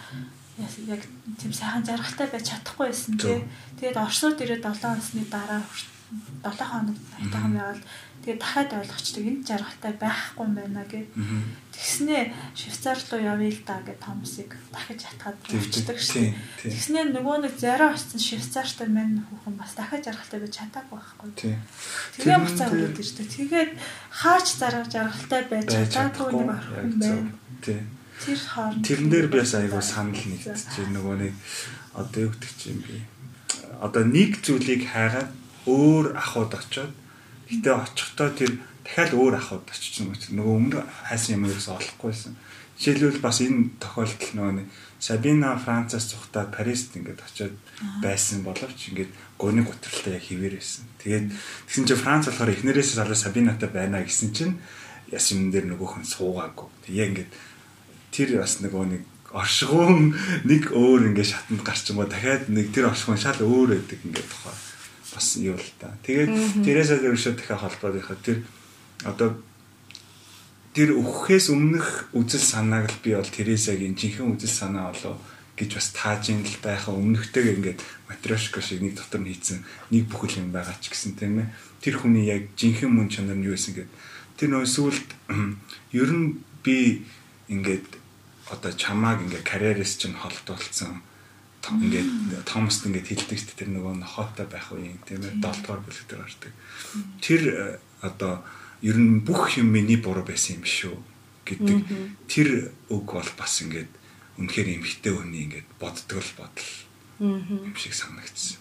[0.89, 1.01] яг
[1.39, 3.41] тийм сайхан жаргалтай байж чадахгүй байсан тий.
[3.79, 5.61] Тэгээд Оросууд ирээд 7 хоносны дараа
[6.45, 7.81] 7 хоног айтайхан байгаад
[8.23, 11.11] Тэгээд дахиад ойлгочдөг энэ жаргалтай байхгүй юм байна гэд.
[11.73, 16.29] Тэгснээ Швейцар руу явъя л да гэд Томсыг дахиж ятгаад өвчдөг шүү.
[16.62, 21.29] Тэгснээ нөгөө нэг зараа очсон Швейцартай мань хүүхэн бас дахиад жаргалтай байж чадаагүй байхгүй.
[22.21, 23.27] Тэгээ буцаа өрөөд ирдэг.
[23.33, 23.71] Тэгээд
[24.13, 27.81] хаач зараа жаргалтай байж чадаагүй нэг орхон байна.
[28.23, 31.33] Тэр хооронд Тэрэн дээр би бас айгуу санал нэгтэж нөгөө нэг
[31.97, 33.01] одоо юу гэдэг чинь би
[33.81, 35.33] одоо нэг зүйлийг хайгаад
[35.65, 36.93] өөр ахуйд очоод
[37.53, 38.51] Гэтэ очихдоо тэр
[38.84, 42.34] дахиад өөр ахуйд очиж чинь нөгөө өмнө хайсан юм ерөөсөө олохгүйсэн.
[42.78, 44.65] Жишээлбэл бас энэ тохиолдол нөгөө
[45.04, 47.56] Сабина Францаас цухтаад Парист ингээд очиод
[48.00, 50.88] байсан боловч ингээд гуйны готролтой яг хിവэр байсан.
[51.04, 51.28] Тэгээд
[51.67, 54.56] тэгсэн чинь Франц болохоор эхнэрээс салаа Сабинатай байна гэсэн чинь
[55.12, 56.67] яс юм дээр нөгөөх нь суугаагүй.
[56.88, 57.32] Тэгээ ингээд
[58.15, 59.04] тэр бас нөгөө нэг
[59.36, 60.15] оршигуун
[60.48, 64.56] нэг өөр ингээд шатанд гарчмаа дахиад нэг тэр оршигуун шал өөр байдаг ингээд тухай
[65.13, 65.93] бас юу л та.
[66.08, 68.38] Тэгээд тэрээсээ ерөөсөө дахиад холбоотойхоо тэр
[69.03, 69.37] одоо
[70.73, 71.87] тэр өгөхөөс өмнөх
[72.17, 75.15] үзэл санааг л би бол Тересагийн жинхэнэ үзэл санаа болоо
[75.53, 79.61] гэж бас тааж ин л байхаа өмнөхтэйг ингээд матрешка шиг нэг дотор нь хийцэн
[79.93, 81.53] нэг бүхэл юм байгаа ч гэсэн тийм ээ.
[81.77, 83.91] Тэр хүний яг жинхэнэ мөн чанар нь юу байсан гэд.
[84.41, 85.09] Тэр нөө сүулт
[86.01, 87.05] ер нь би
[87.53, 88.01] ингээд
[88.49, 91.05] одоо чамааг ингээд карьерээс чинь холдуулсан
[91.69, 93.59] ингээд Томас ингээд шүү дээ.
[93.61, 95.37] Тэр нөгөө нохоотой байх үеийн тийм ээ.
[95.37, 96.53] 7 дугаар бүлэг дээр гардаг.
[97.21, 98.43] Тэр э, одоо
[98.84, 100.96] ер нь бүх юм миний буруу байсан юм шүү
[101.48, 101.80] гэдэг
[102.28, 102.48] тэр
[102.91, 103.91] үг бол бас ингээд
[104.39, 106.69] үнэхээр эмхтэй хүний ингээд боддог л бодол
[107.19, 108.60] юм шиг санагдсан.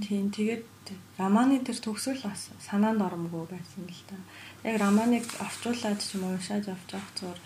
[0.00, 0.64] Тийм тэгээд
[1.18, 4.16] романы тэр төгсгөл бас санаанд оромгүй байсан л да.
[4.64, 7.40] Яг романыг авчуулаад ч юм уу уншаад авч явах зүгээр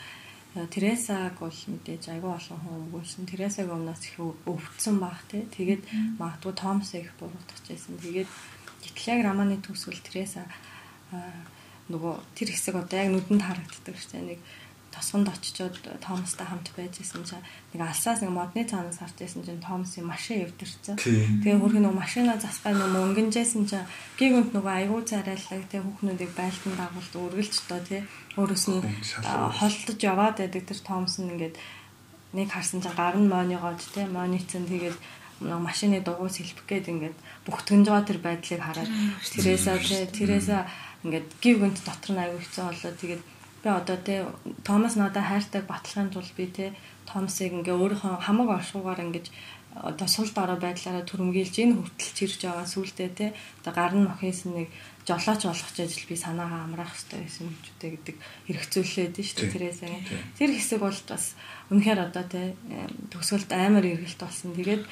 [0.70, 3.26] Тересаг бол мэдээж айгүй олон хүн өмгөөлсөн.
[3.26, 5.42] Тересаг өмнөөс их өвдсөн баг тий.
[5.50, 5.82] Тэгээд
[6.14, 7.98] магадгүй Томс их буруутгах гэсэн.
[7.98, 8.30] Тэгээд
[8.86, 10.46] гэтэл яг романы төгсгөл Тереса
[11.92, 14.28] нөгөө тэр хэсэг одоо яг нүдэнд харагддаг шүү дээ.
[14.36, 14.40] Нэг
[14.94, 17.42] тосгонд очичоод Томстой хамт байж исэн чинь
[17.74, 20.96] нэг алсаас нэг модны цаанаас харж исэн чинь Томсын машин эвдэрсэн.
[21.42, 26.74] Тэгээ хөрх нөгөө машина засгаа нөгөө өнгөнжсэн чинь гигүнт нөгөө аягүй царайлаг тэгээ хүүхнүүдийг байлдан
[26.78, 28.00] дагуулт үргэлж тоо тий
[28.38, 28.80] өөрөөс нь
[29.58, 31.58] холдож яваад байдаг тэр Томсон ингээд
[32.38, 34.96] нэг харсан чинь гар нь монигоод тий моницэн тэгээд
[35.42, 37.16] машины дугуйс хэлбэх гээд ингээд
[37.46, 38.90] бүгтгэнж байгаа тэр байдлыг хараад
[39.34, 40.62] тэрээсээ тэрээсээ
[41.04, 42.92] ингээд гів гүнт дотор нь аягүй хэцүү болоо.
[42.96, 43.22] Тэгээд
[43.64, 44.18] би одоо тий
[44.64, 46.72] Томас надад хайртайг батлахын тулд би тий
[47.06, 49.28] Томасыг ингээ өөрийнхөө хамаг оршуугаар ингэж
[49.74, 54.46] одоо сул дорой байдлаараа түрэмгийлж энэ хүртэл чирж байгаа сүултээ тий одоо гар нь мохис
[54.46, 54.70] нэг
[55.02, 59.92] жолооч болгох ажил би санаагаа амраах хэрэгтэй ч үтэй гэдэг хэрэгцүүлээд шүү дээ тэрээсээ
[60.38, 61.34] тэр хэсэг бол бас
[61.74, 62.46] үнэхээр одоо тий
[63.10, 64.54] төгсгөлд амар эргэлт болсон.
[64.54, 64.82] Тэгээд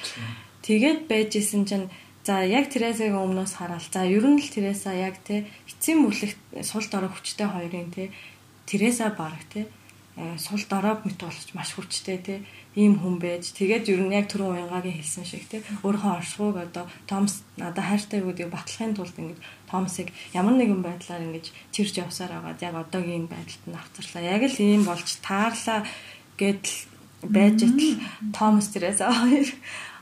[0.67, 1.87] тэгээд байж исэн чинь
[2.23, 6.87] За яг Тересагийн өмнөөс хараад за ер нь л Тереса яг те эцсийн бүлэгт сул
[6.87, 8.15] дорой хүчтэй хоёрын те
[8.63, 9.67] Тереса баг тий
[10.15, 12.39] э, сул дорой мэт болж маш хүчтэй тий
[12.79, 16.87] ийм хүн байж тэгээд ер нь яг түрүүн уянгагийн хэлсэн шиг тий өөрийнхөө оршихуйг одоо
[17.11, 22.55] Томс надад хайртай гэдгийг батлахын тулд ингэж Томсыг ямар нэгэн байдлаар ингэж чирж явсаар байгаа
[22.63, 25.83] яг одоогийн байдалд нь авцарлаа яг л ийм болж таарлаа
[26.39, 26.87] гэдэл
[27.27, 27.99] байж итл
[28.31, 29.51] Томс Тереса хоёр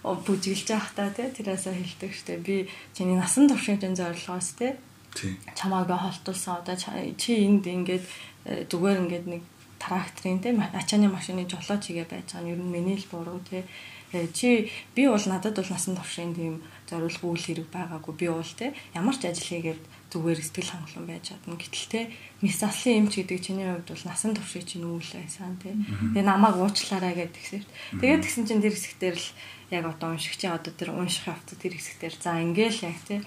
[0.03, 4.73] бүжиглж та тий Тереса хэлдэг штэ би чиний насан туршийн зорилгоос тий
[5.55, 6.75] чамааг холтуулсан одоо
[7.17, 8.05] чи энд ингээд
[8.45, 9.41] Э, зүгээр ингээд нэг
[9.77, 13.61] тракторын тийм ачааны машины жолооч хийгээ байж байгаа нь ер нь миний л буруу тий.
[14.13, 18.13] Э, чи би бол надад бол насан туршийн тийм зориулгүй үйл хэрэг байгаагүй.
[18.17, 21.53] Би бол тий ямар ч ажил хийгээд зүгээр сэтгэл хангалуун байж чадна.
[21.53, 21.99] Гэтэл те
[22.41, 25.77] мис заслын эмч гэдэг чиний хувьд бол насан туршид чинь үйл байсан тий.
[25.77, 28.01] Тэгээ намайг уучлаарай гэдэг тэгсэн.
[28.01, 29.27] Тэгээд тэгсэн чинь тэр хэсэгтэр л
[29.71, 33.19] яг одоо уншигчийн одоо тэр унших явцад тэр хэсэгтэр за ингээл яг тий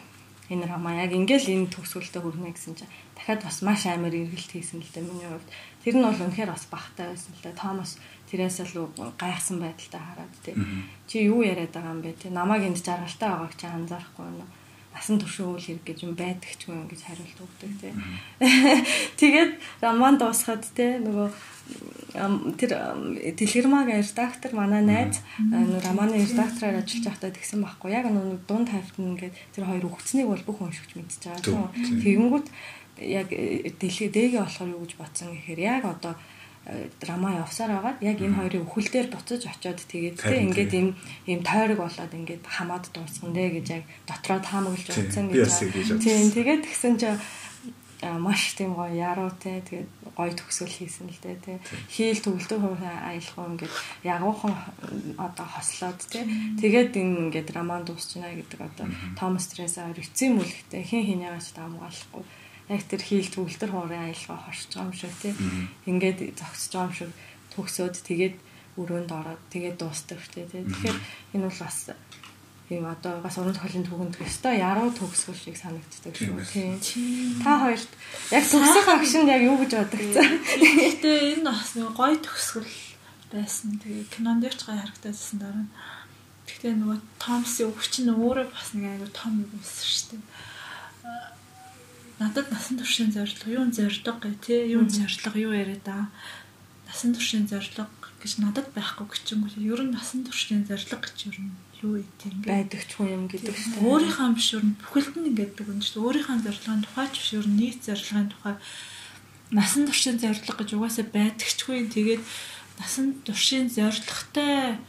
[0.53, 4.85] энэ ромаа яг ингээл энэ төгсгөлтөд хүрнэ гэсэн чинь дахиад бас маш амар эргэлт хийсэн
[4.85, 5.49] л дээ миний хувьд.
[5.81, 7.57] Тэр нь бол үнэхээр бас багтай байсан л дээ.
[7.57, 7.97] Томас
[8.29, 10.55] тэрээс л гайхсан байдалтай хараад тий.
[11.09, 12.29] Чи юу яриад байгаа юм бэ тий?
[12.29, 14.49] Намайг энд жаргалтай байгааг чи анзаарахгүй юу?
[14.95, 17.93] насан туршийн үйл хэрэг гэж юм байдаг ч юм гэж хариулт өгдөг тий.
[19.19, 19.53] Тэгээд
[19.83, 21.29] роман дуусгаад тий нөгөө
[22.61, 22.71] тэр
[23.35, 25.19] Телеграмагийн редактор манай найз
[25.83, 27.91] романы редактораар ажиллаж байхдаа тэгсэн байхгүй.
[27.91, 31.75] Яг нөгөө дунд тавьтан ингээд тэр хоёр өгцнийг бол бүх уншигч мэдчихэж байгаа.
[31.75, 32.47] Тэгэнгүүт
[33.03, 33.29] яг
[33.81, 36.15] дэлхийдээгээ болохоор юу гэж бодсон гэхээр яг одоо
[37.01, 40.89] драма явсаар байгаад яг энэ хоёрын өхөл дээр буцаж очиод тэгээд тийм ингээд ийм
[41.29, 45.51] ийм тойрог болоод ингээд хамаад дуусган дээ гэж яг дотроо таамаглаж утсан гэж.
[46.01, 47.21] Тийм тэгээд тэгсэн чинь
[48.19, 49.61] маш тийм гоё яруу те.
[49.65, 51.53] Тэгээд гоё төгсгөл хийсэн л дээ те.
[51.89, 54.55] Хийл төгөлтөг хувийн аялах ингээд ягуухан
[55.19, 56.29] одоо хослоод те.
[56.61, 58.87] Тэгээд энэ ингээд роман дуусчихна гэдэг одоо
[59.19, 62.25] Томас Тресаа эцсийн мүлэгтэй хин хинягаач таамаглахгүй
[62.69, 65.35] яг тэр хийл төгөлтөр хуурын аялгаа хорч байгаа юм шиг тий.
[65.85, 67.11] Ингээд зогсож байгаа юм шиг
[67.53, 68.37] төгсөөд тэгээд
[68.81, 70.49] өрөөнд ороод тэгээд дуустдаг тий.
[70.49, 70.99] Тэгэхээр
[71.37, 71.79] энэ бол бас
[72.73, 76.81] ийм одоо бас уран зохиолын түүхэнд өстой яруу төгсгөл шиг санагддаг шүү тий.
[77.45, 77.91] Та хоёрт
[78.33, 80.25] яг төгсөх агшинд яг юу гэж боддог цаа.
[80.25, 82.73] Гэтэ энэ бас нэг гоё төгсгөл
[83.35, 83.77] байсан.
[83.85, 85.69] Тэгээ кинонд ч гоё харагдажсэн дараа.
[86.49, 90.53] Гэхдээ нөгөө Томсын өвч нь өөрөө бас нэг аягүй том юм байсан шүү дээ
[92.19, 96.09] надад насан туршийн зорилго юу зорилго гэ тий юу зорилго юу яриад байгаа
[96.87, 97.91] насан туршийн зорилго
[98.23, 101.53] гэж надад байхгүй гэж юм ер нь насан туршийн зорилго гэж ер нь
[101.85, 103.85] юу ийм байдаг ч юм гэдэг шүү дээ.
[103.85, 106.07] Өөрийнхөө биш ер нь бүхэлд нь ингэдэг юм шүү дээ.
[106.09, 108.55] Өөрийнхөө зорилгын тухай ч биш ер нь нийт зорилгын тухай.
[109.53, 112.23] Насан туршийн зорилго гэж угаасаа байдаг чгүй тэгээд
[112.81, 114.81] насан туршийн зорилготой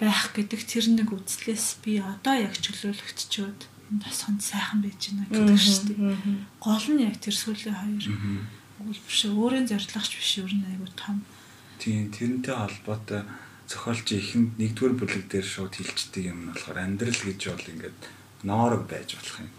[0.00, 3.60] байх гэдэг тэр нэг үзлээс би одоо яг чөлөөлөгдчихэд
[4.02, 6.16] тасханд сайхан байж байна гэдэг шүү дээ.
[6.62, 8.06] Гол нь яг тэр сүүлийн хоёр.
[8.84, 11.26] Үйл биш өөрийн зорилгоч биш өөр нь айгу том.
[11.82, 13.22] Тийм тэрнтэй холбоотой
[13.68, 18.00] зохиолч ихэнд нэгдүгээр бүлэг дээр шууд хилчдэг юм болохоор амьдрал гэж бол ингээд
[18.48, 19.52] ноорог байж болох юм.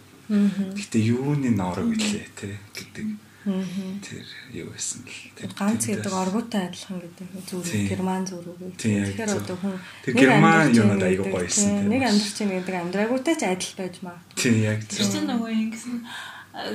[0.75, 3.07] Гэтэ юуны ноорог гэлээ те гэдэг
[3.39, 5.31] Тэр юу байсан л.
[5.31, 8.51] Тэр ганц гэдэг оргуутай адилхан гэдэг зүрх герман зүрх.
[8.75, 11.87] Тэгэхээр одоо хүн тэр герман юмуд аягүй гоёсэн.
[11.87, 14.37] Нэг амьдрч чинь гэдэг амьдраагүйтай ч адил байж магадгүй.
[14.43, 15.07] Тийм яг зөв.
[15.07, 15.95] Тэр нөгөө ингэсэн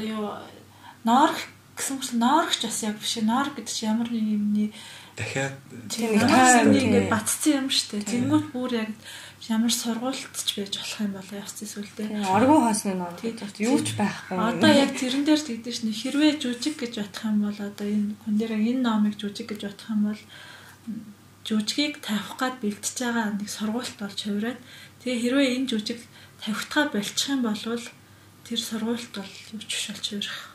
[0.08, 0.24] юу
[1.04, 1.38] норх
[1.76, 3.14] гэсэн үг норгч бас яг биш.
[3.20, 4.72] Норг гэдэг чинь ямар нэг юмний
[5.16, 5.54] дахиад
[5.90, 8.10] тийм ингээд батцсан юм шүү дээ.
[8.12, 8.90] Тэнгүүт бүр яг
[9.48, 12.06] ямар сургуультч байж болох юм бол явц зүйлтэй.
[12.24, 14.36] Оргуу хаасны ном юу ч байхгүй.
[14.40, 18.34] Одоо яг тэрэн дээр тэгдэж шнэ хэрвээ жүжиг гэж бодох юм бол одоо энэ хүн
[18.40, 20.20] дээр энэ номыг жүжиг гэж бодох юм бол
[21.44, 24.60] жүжигийг тавих гад бэлтэж байгаа нэг сургуульт болж хувираад
[25.04, 26.00] тэгээ хэрвээ энэ жүжиг
[26.40, 27.60] тавихтаа болчих юм бол
[28.48, 30.53] тэр сургуульт бол юу ч биш болж хувирах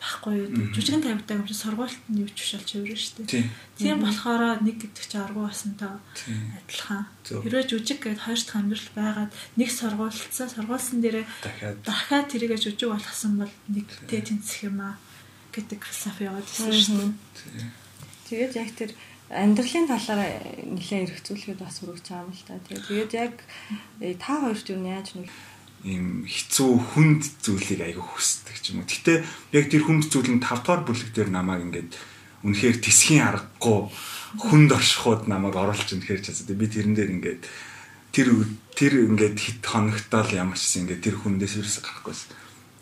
[0.00, 0.48] байхгүй юу.
[0.72, 3.44] Жүжигэн тавьдаг юм чи сургуульд нь юу ч болж хувирна шүү дээ.
[3.76, 7.04] Тийм болохоор нэг гэдэг чи аргу басантай адилхан.
[7.28, 11.26] Хэрвээ жүжиг гээд хоёр дахь амьдрал байгаад нэг сургуульцаа сургуулсан дээрээ
[11.84, 11.84] дахиад.
[12.32, 14.96] тэрийгэ жүжиг болгосон бол нэгтэй тэнцэх юм аа
[15.52, 17.68] гэдэг философи яваад ирсэн шүү дээ.
[18.30, 18.90] Тэгээд яг тэр
[19.30, 20.22] амьдралын талаар
[20.64, 22.58] нэлээд эргцүүлэхэд бас байгаа юм л та.
[22.58, 23.34] Тэгээд яг
[24.00, 25.28] э, та хоёрт юу яаж нэг
[25.84, 28.88] ийм хэцүү хүнд зүйлийг айгүй хүсдэг ч юм уу.
[28.88, 29.24] Гэтэ
[29.56, 31.96] яг тэр хүнд зүйл нь 5 дугаар бүлэг дээр намайг ингээд
[32.44, 33.88] үнэхээр тисхийн аргагүй
[34.36, 36.52] хүнд оршихуд намайг оруулж үнэхээр чацаа.
[36.52, 37.42] Би тэрэн дээр ингээд
[38.12, 38.28] тэр
[38.76, 42.28] тэр ингээд хит хоногтоол ямар ч ингээд тэр хүндээс ерөөсө гарахгүйсэн.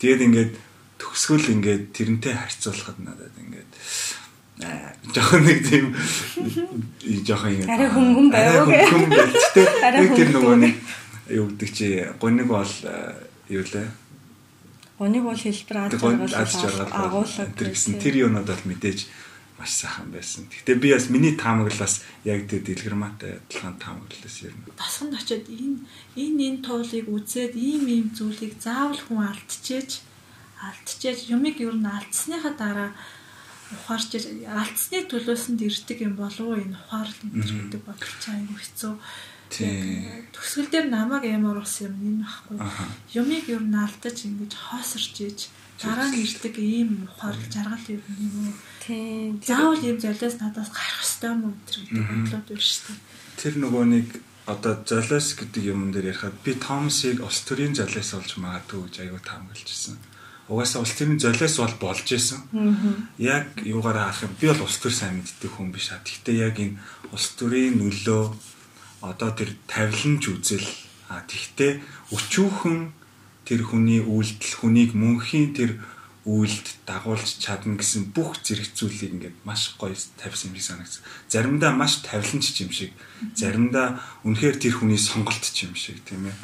[0.03, 0.53] Тэгээд ингээд
[0.99, 3.73] төгсгөл ингээд тэрнтэй харьцуулахад надад ингээд
[4.59, 5.95] аа жоохон нэг тийм
[7.27, 8.67] жоохон ингээд арай хөнгөн байв.
[8.67, 9.31] Хөнгөн байв.
[9.31, 9.63] Гэтэ
[10.19, 10.75] тэр нөгөө нэг
[11.29, 11.87] юу гэдэг чи
[12.21, 13.15] гониг бол э,
[13.49, 13.89] юу лээ?
[14.99, 15.77] Гониг бол хэлбэр
[16.35, 19.07] аз жаргал агуулга тэр гэсэн тэр юунууд бол мэдээж
[19.59, 20.47] маш сайхан байсан.
[20.47, 24.63] Гэтэ би бас миний таамаглалаас яг тэр дэлгэрмаатай адилхан таамаглалаас ер нь.
[24.79, 25.83] Тасганд очиод энэ
[26.15, 29.91] энэ энэ туулыг үзээд ийм ийм зүйлийг заавал хүн алдчихэж
[30.63, 32.91] алдчихэж юмыг ер нь алдсныхаа дараа
[33.75, 34.15] ухаарч
[34.47, 36.63] алдсны төлөөсөнд ирдэг юм болов уу?
[36.63, 38.99] Энэ ухаарлт гэдэг бодол чаа аюу
[39.51, 42.57] хэцүү Төсгөл дээр намайг ямар болсон юм энэ байхгүй.
[43.19, 45.41] Юмыг ер нь алдаж ингэж хоосорч ийж
[45.83, 48.55] дараа нь ирдэг ийм ухаал жаргал юм юм уу.
[48.83, 49.43] Тийм.
[49.43, 52.99] Заавал ийм золиос надаас гарах ёстой юм уу гэдэг бодлоод байна шүү дээ.
[53.39, 54.07] Тэр нөгөө нэг
[54.47, 59.23] одоо золиос гэдэг юм дээр ярихад би Томсыг улс төрийн золиос олж магадгүй гэж аягүй
[59.27, 59.99] таамаглаж ирсэн.
[60.49, 62.41] угаасаа улс төрийн золиос бол болж исэн.
[63.19, 66.01] Яг юугаараа харах юм би бол улс төр сайн мэддэг хүн биш а.
[66.01, 66.81] Гэхдээ яг энэ
[67.13, 68.23] улс төрийн нөлөө
[69.01, 70.69] одоо тэр тавиланж үзэл
[71.09, 71.81] а тэгвэл
[72.13, 72.79] өчүүхэн
[73.49, 75.71] тэр хүний үйлдэл хүнийг мөнхийн тэр
[76.29, 81.03] үйлд дагуулж чадна гэсэн бүх зэрэг зүйлийг ингээд маш гоё тавьсан юм шиг санагдсан.
[81.33, 82.93] Заримдаа маш тавиланч юм шиг,
[83.33, 83.97] заримдаа
[84.29, 86.37] үнэхээр тэр хүний сонголт юм шиг тийм ээ.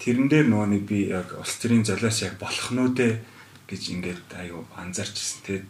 [0.00, 3.20] Тэрэн дээр нөгөө нэг би яг улс төрийн золиос яг болох нь үү
[3.68, 5.44] гэж ингээд аюу анзаарчсэн.
[5.44, 5.66] Тэгээд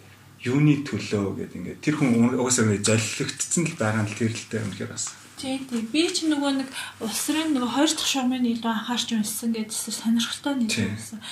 [0.46, 4.66] юуны төлөө гэдэг ингээд тэр хүн угаасаа ингээд золилогдсон л байгаа нь тэр л дээр
[4.70, 5.84] үнэхээр бас Тийм тийм.
[5.94, 6.68] Би ч нөгөө нэг
[7.00, 11.22] улсрын нөгөө хоёр дахь шугамын илүү анхаарч унссан гэдсэн сонирхолтой нэг юм байсан.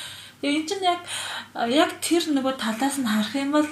[0.40, 1.00] Тэгээ эн чинь яг
[1.66, 3.68] яг тэр нөгөө талаас нь харах юм бол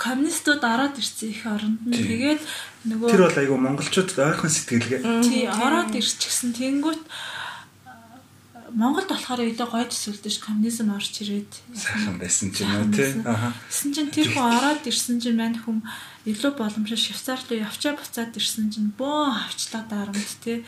[0.00, 2.42] коммунистууд ороод ирсэн их оронд нь тэгээд
[2.88, 5.00] нөгөө Тэр бол айгүй монголчууд ойрхон сэтгэлгээ.
[5.22, 6.52] Тий, ороод ирчихсэн.
[6.56, 7.04] Тэнгүүт
[8.74, 13.22] Монголд болохоор өдөө гой төсөлдөж коммунизм орж ирээд сайхан байсан ч юм уу тий.
[13.22, 13.54] Аха.
[13.70, 15.78] Тэсэн чинь тэр хүн ороод ирсэн чинь мань хүм
[16.24, 20.64] илүү боломжтой Швейцар руу явчаа буцаад ирсэн чинь бөө авчлаа дарамт тий.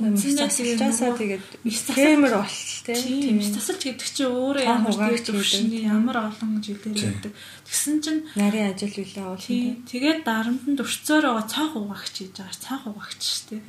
[0.00, 1.44] Үнсээсээ тэгээд
[1.92, 3.38] хэмэр бол тийм.
[3.44, 7.32] тасалж гэдэг чинь өөрөө ямар төвшний ямар олон жилээр байдаг.
[7.66, 9.46] Тэгсэн чинь нарийн ажил үлээ бол
[9.90, 12.56] тэгээд дарамтанд өрцөөр байгаа цаах угаагч хийж байгаа.
[12.56, 13.62] Цаах угаагч шүү дээ.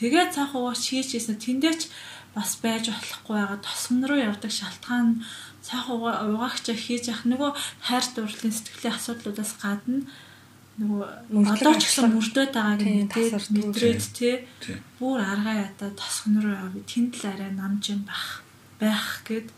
[0.00, 1.82] Тэгээд цаах угаагч хийжсэн тэндээч
[2.32, 3.60] бас байж болохгүй байгаа.
[3.60, 5.22] Тосгон руу явдаг шалтгаан
[5.60, 7.50] цаах угаагч хийж явах нөгөө
[7.84, 10.08] хайр дурлалын сэтгэлийн асуудлуудаас гадна
[10.78, 14.36] нөгөө одоо ч гэсэн мөрдөөд байгааг мэдээд мэдрээд тий.
[15.02, 18.46] бүр аргаа ятаа тосгон руу яваа тэнд л арай намж юм байх
[18.78, 19.48] байх гэд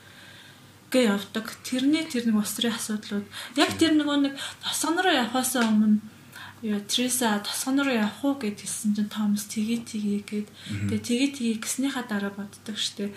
[0.93, 1.47] гээ явдаг.
[1.65, 3.27] Тэрний тэр нэг усрын асуудлууд.
[3.57, 6.01] Яг тэр нөгөө нэг тосгон руу явахаас өмнө
[6.63, 10.47] Яа Триса тосгон руу явах уу гэд хэлсэн чинь Томас тгий тгий гэд.
[10.87, 13.11] Тэгээ тгий тгий гэснийхаа дараа боддог штэ.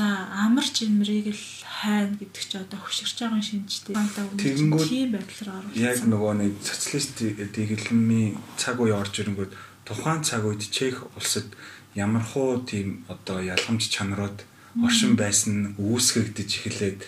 [0.00, 3.92] За амар жимрийг л хайна гэдэг чи одоо хөшөрч байгаа шинжтэй.
[3.92, 5.76] Тэгэнгүүт тийм байдлаар оруулсан.
[5.76, 9.52] Яг нөгөө нэг социалист дэглэмийн цаг үе орж ирэнгүүт
[9.84, 11.52] тухайн цаг үед Чех улсад
[11.92, 14.40] ямархуу тийм одоо ялгамж чанарууд
[14.80, 17.04] оршин байсан үүсгэгдэж эхлээд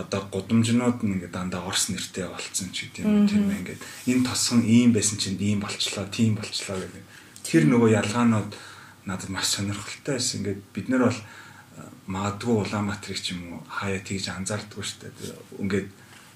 [0.00, 3.82] одоо гудамжнууд нь ингээд дандаа орс нэртэй болцсон ч гэдэг юм тийм ээ ингээд
[4.16, 7.04] энэ тосгон ийм байсан чинь ийм болчлоо тийм болчлоо гэдэг.
[7.44, 8.50] Тэр нөгөө ялгаанууд
[9.04, 10.40] надад маш сонирхолтой байсан.
[10.40, 11.20] Ингээд бид нар бол
[12.10, 15.14] магадгүй Улаанбаатарыг ч юм уу хаяа тэгж анзаардгүй шүү дээ.
[15.62, 15.88] Ингээд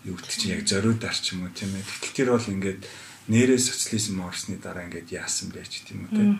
[0.06, 1.82] юу гэдэг чинь яг зориудаар ч юм уу тийм ээ.
[1.82, 2.80] Гэтэл тэр бол ингээд
[3.26, 6.30] нэрээ социализм орсны дараа ингээд яасан ч тийм үү тийм.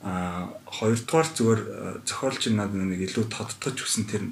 [0.00, 4.22] Аа хоёрдугаар зүгээр э, зохиолч надад нэг илүү тодтогч өгсөн тэр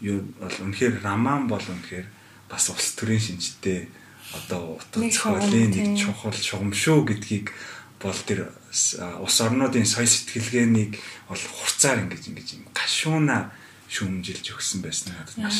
[0.00, 2.06] юу бол үнэхээр раман бол үнэхээр
[2.46, 3.90] бас улс төрийн шинжтэй
[4.32, 7.50] одоо утга зохиолын нэг чухал шугам шүү гэдгийг
[7.98, 13.50] бол тэр ус орнуудын соёл сэтгэлгээнийг бол хурцаар ингэж ингэж гашууна
[13.90, 15.58] шүүмжилж өгсөн байсан надад маш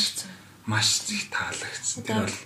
[0.65, 2.03] маш их таалагдсан.
[2.07, 2.39] Тэр бол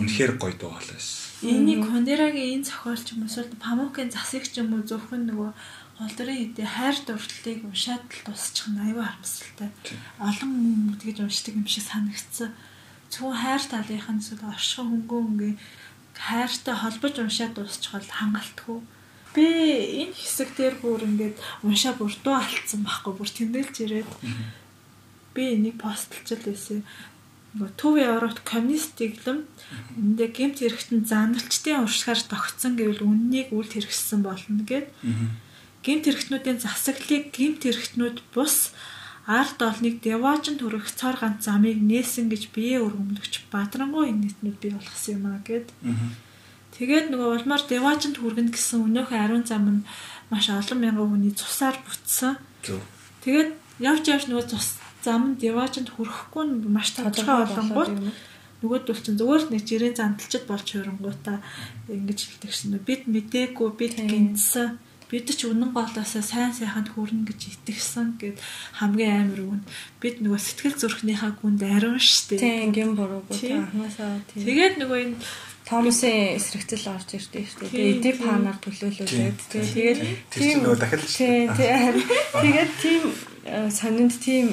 [0.00, 1.28] үнэхээр гоё дуу байсан.
[1.44, 5.50] Энийг Кондерагийн энэ зохиолч юм эсвэл Памукын засаг ч юм уу зөвхөн нөгөө
[5.98, 9.70] Голдрын хэдий хайр дурлалыг уншаад л дуусчих нь аюу харамсалтай.
[10.22, 12.54] Олон хүн тэгж уншдаг юм шиг санагдсан.
[13.10, 15.54] Зөвхөн хайр талынх нь эсвэл оршихуй хөнгөн хөнгөн
[16.14, 18.78] хайртай холбож уншаад дуусчих бол хангалтгүй.
[19.34, 19.46] Би
[20.06, 21.36] энэ хэсэг дээр бүр ингээд
[21.66, 24.10] уншаа бүр дуу алдсан байхгүй бүр тэмдэглэж ирээд
[25.38, 26.82] би энийг постлж л байсан
[27.56, 29.48] төв Европт коммунист дэглэм
[29.96, 34.92] эндээ гемт хэрэгтэн заналчдын уршихаар тогтсон гэвэл үннийг үл хэрэгссэн болно гэд.
[35.80, 38.76] Гимт хэрэгтнүүдийн засаглалыг гимт хэрэгтнүүд бус
[39.24, 45.12] ард олныг деважин төрөх цар ганц замыг нээсэн гэж бие өргөмлөгч Бадрангуй нийтнүүд бий болгосон
[45.16, 45.72] юм аа гэд.
[46.76, 49.86] Тэгээд нөгөө улмаар деважинд хүргэнэ гэсэн өнөөхөө ариун зам нь
[50.28, 52.36] маш олон мянган хүний цусаар бүтсэн.
[53.24, 53.50] Тэгээд
[53.82, 57.92] явж явж нөгөө цус зам деважинд хүрэхгүй нь маш тодорхой болонгууд
[58.62, 61.38] нөгөөдөл чинь зүгээр нэг жирийн занталчд болж хөрөнгүүтаа
[61.86, 64.82] ингэж хэлдэг шин бид мдээгүй бид гинцсэн.
[65.08, 68.36] Бид ч үнэн голоосоо сайн сайханд хүрнэ гэж итгэсэн гэд
[68.76, 69.62] хамгийн амар үн
[70.04, 73.56] бид нөгөө сэтгэл зүрхнийхаа гүнд ариун штэ тийм гин буруугүй.
[73.56, 75.16] Анханасаа тийм тэгээд нөгөө энэ
[75.68, 77.72] Томсын эсрэгцэл орж ирдээ шүү дээ.
[77.72, 79.98] Тэгээ эдip панаар төлөөлүүлээд тэгээд
[80.32, 83.02] тийм нөгөө дахиад тэгээд тийм
[83.70, 84.52] сонинд тийм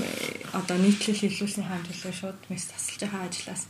[0.53, 3.63] одоо нийтлэл хэлүүлсэн хаан төлөө шууд мэс тасалж байгаа ажлаас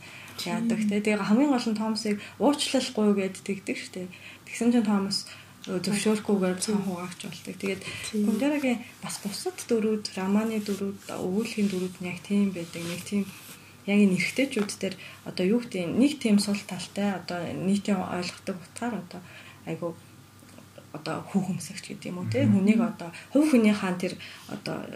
[0.44, 0.80] яадаг.
[0.86, 4.08] Тэгээ хамгийн гол нь Томсыг уучлахгүй гэд тэгдэг шүү дээ.
[4.46, 5.26] Тэгсэн чинь Томс
[5.66, 7.54] зөвшөөрөхгүйгээр цан хуугаач болдог.
[7.58, 7.82] Тэгээд
[8.14, 12.82] Кундерагийн бас бусад дөрүүд, романы дөрүүд, өгүүлхийн дөрүүд нь яг тийм байдаг.
[12.86, 13.22] Нэг тийм
[13.90, 14.94] яг энэ эргэжтэйчүүд дээр
[15.26, 19.20] одоо юу гэдэг нэг тийм сул талтай одоо нийтийн ойлгодог утгаар одоо
[19.66, 19.94] айгу
[20.94, 24.14] одоо хүүхэмсэгч гэдэг юм уу те хүнийг одоо хувь хүний хаан тэр
[24.54, 24.86] одоо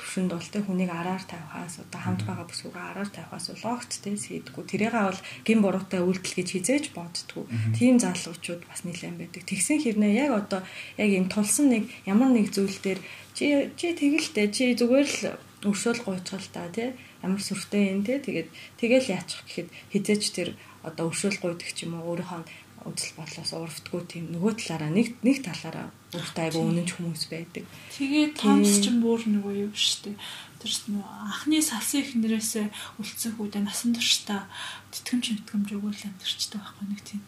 [0.00, 4.16] төвшөнд бол тэ хүнийг араар тавихаас одоо хамт байгаа бүсгүйгээ араар тавихаас бол огт тэ
[4.16, 7.44] сэдгүү тэрээгээ бол гин буруутай үйлдэл гэж хизээж боддгоо
[7.76, 9.42] тийм залуучууд бас нэлээд байдаг.
[9.44, 10.60] Тэгсэн хэрнээ яг одоо
[10.96, 13.00] яг юм тулсан нэг ямар нэг зүйл дээр
[13.36, 15.36] чи чи тэгэлтэй чи зүгээр л
[15.68, 18.48] өршөөл гуйцгал та тий ямар сүртэй юм тий тэгээд
[18.80, 20.48] тэгэл яачих гэхэд хизээч тэр
[20.80, 22.48] одоо өршөөл гуйдаг ч юм уу өөрийнхөө
[22.88, 27.64] үзэл бодлоос урвтгүй тийм нөгөө талаараа нэг нэг талаараа өөртөө айгу үнэнч хүмүүс байдаг.
[27.94, 30.16] Тэгээд Томс ч бүр нөгөө юу штэ.
[30.58, 32.66] Тэр нөгөө анхны салсын ихнэрээсээ
[32.98, 34.48] үлдсэн хүүдээ насан туршдаа
[34.90, 37.22] тэтгэмж мэтгэмж өгөөл амьдэрчтэй байхгүй нэг тийм.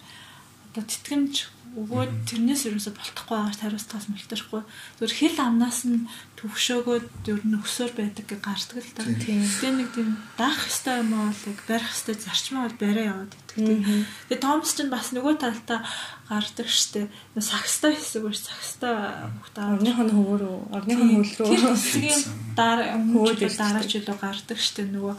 [0.73, 1.35] Одоо тэтгэмж
[1.73, 4.63] өгөөд тэрнээс ерөөсө болтохгүй байгаа хариуцлагаас мэлтэхгүй
[5.01, 6.05] зөвхөн хэл амнаас нь
[6.43, 9.07] төвшөөгөөд ер нь өсөөр байдаг гэж гардаг л та.
[9.07, 13.55] Тэгээ нэг тийм даах хэвээр юм бол яг барих хэвээр зарчмаа бол барай яваад байдаг
[13.55, 14.03] тийм.
[14.27, 15.81] Тэгээ Томс ч бас нөгөө талдаа
[16.27, 17.07] гардаг штэ.
[17.39, 18.91] Сакстай хэсэг биш сакстай
[19.39, 20.43] хүүхдээ орныхон хөвөр
[20.75, 21.79] орныхон хөл рүү.
[21.79, 22.19] Тэгээ
[22.59, 25.15] дараа хөвөл дараа ч үлээ гардаг штэ нөгөө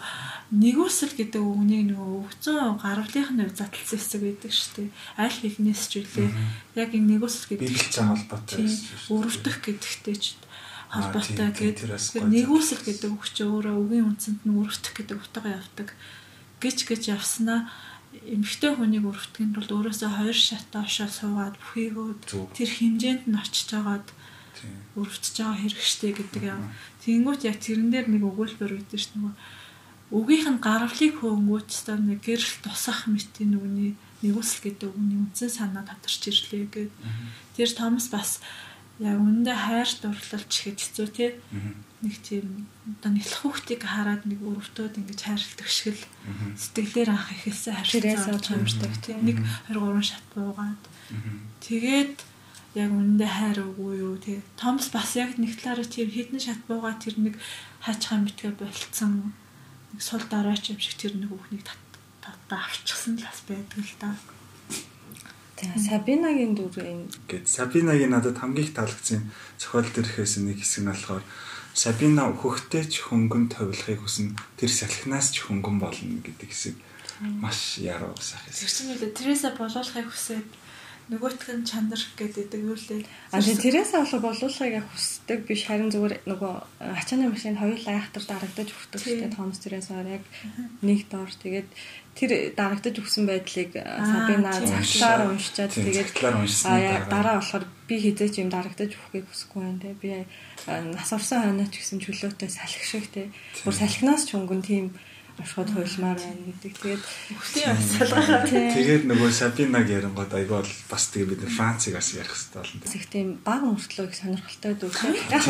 [0.54, 4.90] нэгүсэл гэдэг үгнийг нөгөө өвцөн гаргалын хувь задлсан хэсэг байдаг дээ.
[5.18, 6.30] Аль хэлнээс ч үлээ.
[6.78, 8.68] Яг энэ нэгүсэл гэдэг биелэлцэн холбоотой
[9.08, 10.26] өрөвдөх гэдэгтэй ч
[10.94, 11.90] холбоотой гэдэг.
[12.22, 15.90] Нэгүсэл гэдэг үг чи өөрөө үгийн үндсэнд нь өрөвдөх гэдэг утгаа явдаг.
[16.62, 17.68] Гэж гэж явснаа
[18.14, 22.10] эмэгтэй хүнийг өрөвдөхөнд бол өөрөөсөө хоёр шатаа ошоо суугаад бүхийгөө
[22.54, 24.08] тэр хэмжээнд нь очиж байгаад
[24.94, 26.62] өрөвдөж байгаа хэрэгштэй гэдэг юм.
[27.02, 29.34] Тэнгүүт яг тэрэн дээр нэг өгүүлбэр үүдэн ш нь нөгөө
[30.14, 35.84] үгийнх нь гарвлыг хөнгөөч та нэг гэрэл тусах мэтийн үгний нэгүсэл гэдэг үгний үндсэн санаа
[35.90, 36.94] тодорч ирлээ гэд.
[37.58, 38.38] Тэр Томас бас
[39.00, 41.32] яг үндэ хайр дурлалч ихэд хэцүү тий.
[42.04, 46.06] Нэг тийм одоо нэглэх хүүхдийг хараад нэг өрөвтөөд ингэж хайрладаг шиг л
[46.60, 49.16] сэтгэлээр анх ихэлсэн харилцаа чамардаг тий.
[49.18, 49.38] Нэг
[49.72, 50.84] 23 шат буугаад.
[51.64, 52.16] Тэгээд
[52.76, 54.44] яг үндэ хайр үгүй юу тий.
[54.60, 57.36] Томас бас яг нэг талаараа тийм хідэн шат буугаад тэр нэг
[57.82, 59.34] хайчхаа мэтгэ болцсон
[59.94, 61.64] нэг сул дараач юм шиг тэр нэг хүүхнийг
[62.22, 64.12] татаа авчихсан л бас байдаг л да.
[65.64, 67.02] Тэгээ Сабинагийн дүрийн
[67.32, 71.24] гээд Сабинагийн надад хамгийн их таалагдсан зохиол төрхөөс нэг хэсэг нь болохоор
[71.74, 76.76] Сабина хөхтэй ч хөнгөн товлохыг хүснэ тэр салхинаас ч хөнгөн болно гэдэг хэсэг
[77.42, 78.62] маш яруу сайх хэсэг.
[78.62, 80.48] Тэр чинь үлээ Тереса болуулахыг хүсээд
[81.12, 83.04] нөгөөх нь чанар гэдэг юу лээ.
[83.36, 85.68] А тийм тэрээсээ болоо болуулахыг яг хүсдэг биш.
[85.68, 90.24] Харин зүгээр нөгөө ачааны машин хоёулаа яхтар дарагдаж өгдөг гэдэг Томс тэрээсээ яг
[90.80, 91.70] нэг доор тэгээд
[92.16, 96.16] тэр дарагдаж өгсөн байдлыг Сабина цагтлаар уншичаад тэгээд
[97.12, 99.98] дараа болохоор би хизээч юм дарагдаж өгөхийг хүсэхгүй байна те.
[100.00, 100.10] Би
[100.70, 103.28] нас орсон хойноо ч гэсэн чөлөөтэй салхи шиг те.
[103.66, 104.86] Бүр салхинаас ч өнгөн тийм
[105.40, 106.74] оршиход хуйлмаар байна гэдэг.
[106.78, 107.04] Тэгээд
[107.34, 108.46] өхтийн асалгаа.
[108.46, 112.86] Тэгээд нөгөө Сабинаг ярингод айгүй бол бас тэгээ бид Францыг бас ярих хэрэгтэй болно.
[112.86, 114.92] Тэг тийм баг мөртлөө их сонирхолтой дүү.
[115.34, 115.44] Яг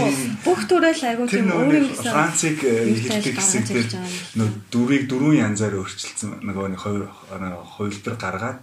[0.47, 3.87] бүх төрөл айгүй тийм өөрийн гэсэн Францыг хэлдэг хэсэг дээр
[4.39, 8.59] нөгөө дүрийг дөрвөн янзаар өөрчилсөн нөгөө нэг хоёр хувилбар гаргаад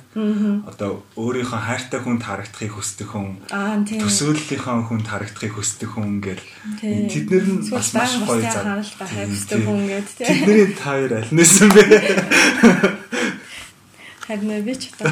[0.71, 6.45] одоо өөрийнхөө хайртай хүнд харагдахыг хүсдэг хүн төсөөллийнхөө хүнд харагдахыг хүсдэг хүн гэл
[6.81, 8.65] тэднэр нь бас маш гоё зав.
[8.65, 10.29] Харалтай хайртай хүн гэдэг тийм.
[10.31, 11.83] Тэдний та хоёр аль нэсэн бэ?
[14.31, 15.11] Харин би ч одоо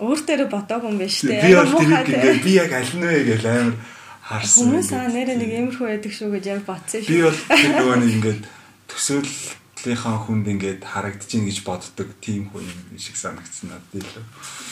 [0.00, 1.44] өөртөө бодоагүй юм шүү дээ.
[1.44, 3.76] Би бол ингээ би яг аль нь вэ гэж амар
[4.24, 4.64] харсан.
[4.64, 7.12] Хүмүүс аа нэрээ нэг иймэрхүү байдаг шүү гэж яг бодсон шүү.
[7.12, 8.42] Би бол тэр нөгөө нэг ингээд
[8.88, 14.24] төсөөллийнхаа хүнд ингээд харагдчихин гэж боддог тийм хүн юм шиг санагдсан надад илүү.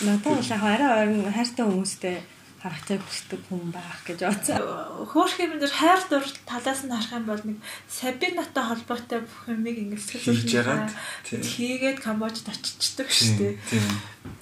[0.08, 2.16] Надад бол яг арай ойрн хайртай хүмүүстэй
[2.60, 4.60] харагдахыг хүсдэг хүн байх гэж бодсон.
[5.08, 7.58] Хөөх юм дээр хайр дур талаас нь харах юм бол нэг
[7.88, 10.52] Сабинатай холбоотой бүх юмыг ингэ сэтгэлж
[11.24, 13.54] хийгээд Камбожд очичдаг шүү дээ.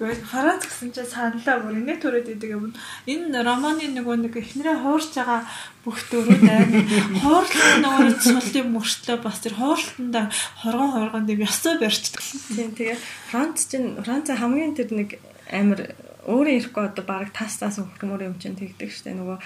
[0.02, 2.74] Тэгээд Франц гэсэн чинь саналаа бүр ингэ төрөөд идэг юм.
[3.06, 5.46] Энэ романы нөгөө нэг эхнэрээ хуурж байгаа
[5.86, 6.90] бүх дөрүүд аймаг
[7.22, 10.34] хуурлын нөгөө цулын мөртлөө бас тэр хуурлтанд
[10.66, 12.22] хоргон хоргонд юм ёстой барьчдаг.
[12.50, 13.00] Тийм тэгээд
[13.30, 15.94] Франц чинь Франц хамгийн тэр нэг амар
[16.29, 19.39] өөрөө ирэхгүй одоо баг тас тас хөрмөр юм чинь тэгдэг штэ нөгөө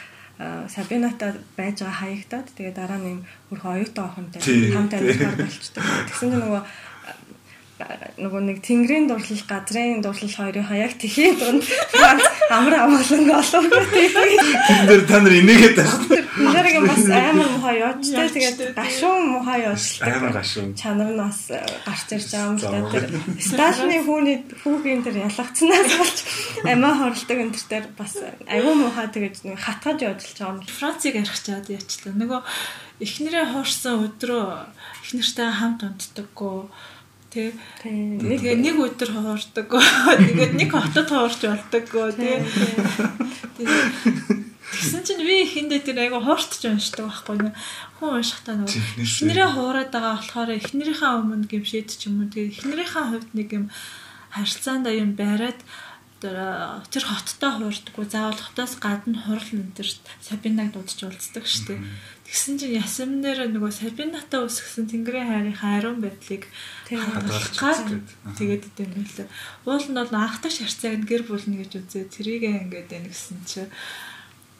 [0.43, 3.21] Сабинатай байж байгаа хаягтаад тэгээ дараа нь юм
[3.53, 4.41] хөрхөн оюутан охинтой
[4.75, 5.85] хамт амьдарч болчдөг.
[6.11, 6.63] Тэгсэн чинь нөгөө
[8.21, 13.65] нөгөө нэг тэнгэрийн дурлал газрын дурлал хоёрын хаяг тэхийн дунд Франц амар амгалан олов.
[13.67, 16.23] Тэр дээр та нар инээгээд байна.
[16.53, 20.13] Нэрийг бас амар мухаа явжтэй тэгээд гашуун мухаа явжтай.
[20.13, 20.77] Амар гашуун.
[20.77, 22.81] Чанар нь бас гарч ирж байгаа юм л да.
[22.93, 23.05] Тэр
[23.41, 26.19] сталны хүүний хүүгийн тэр ялгацснаас болж
[26.69, 28.15] амиа хорлдог энэ төр бас
[28.47, 30.63] аюу мухаа тэгээд нэг хатгаж явуулж байгаа юм.
[30.69, 32.15] Францыг ярих чаад яачлаа.
[32.15, 32.41] Нөгөө
[33.03, 34.47] эхнэрээ хоорсон өдрөө
[35.03, 36.71] эхнэртэй хамт унтдаггүй
[37.33, 37.57] Тэ.
[37.81, 39.69] Тэгээ нэг өдөр хоордог.
[39.73, 41.85] Тэгээд нэг хотод хоорч болдог.
[41.89, 42.45] Тэ.
[44.73, 47.51] Тэгсэн чинь би ихэндээ тэр тэр айгу хууртж уншдаг байхгүй нэ.
[48.01, 53.05] Хүн уншихтаа нөгөө эхнэрээ хуураад байгаа болохоор эхнэрийнхээ өмнө гимшээд ч юм уу тэгээ эхнэрийнхээ
[53.13, 53.67] хувьд нэг юм
[54.33, 55.61] харилцаанд юм бариад
[56.23, 59.89] тэр хоттой хуурдаггүй заавал хотоос гадна хурал энэ төр
[60.23, 61.83] Сабинаг дуудаж уулздаг штеп.
[62.33, 66.49] Тэгсэн чинь ясамнэр нөгөө Сабинатай үсгсэн Тэнгэрийн хайрынхаа ариун байдлыг
[66.89, 68.09] хадгалаад
[68.41, 69.29] тэгээд идэв юм лээ.
[69.69, 72.09] Уул нь бол анхдагч харьцааг нь гэр бүлнэ гэж үзээ.
[72.09, 73.69] Тэрийг ингээд байна гэсэн чи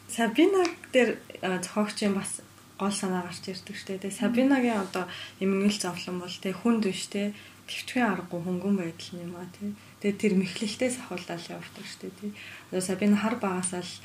[0.05, 2.45] Сабинаг дээр зохиогчийн бас
[2.77, 4.05] гол санаа гарч ирдэг штеп.
[4.05, 5.09] Тэгээд Сабинагийн одоо
[5.41, 7.33] эмгэнэл зовлон бол тэг хүнд биш те
[7.65, 9.73] төвчгийн аргагүй хөнгөн байдал юм а тий.
[10.05, 12.31] Тэгээд тэр мэхлэлтээс ахуулаад явдаг дээ тий.
[12.69, 13.97] Одоо Сабина хар багасаа л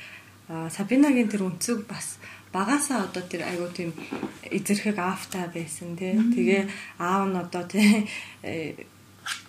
[0.49, 2.17] Сабинагийн тэр өнцөг бас
[2.53, 3.93] багасаа одоо тэр айгуу тийм
[4.49, 6.17] эзэрхэг аавтай байсан тий.
[6.17, 6.61] Тэгээ
[6.97, 8.09] аав нь одоо тий
[8.43, 8.85] э,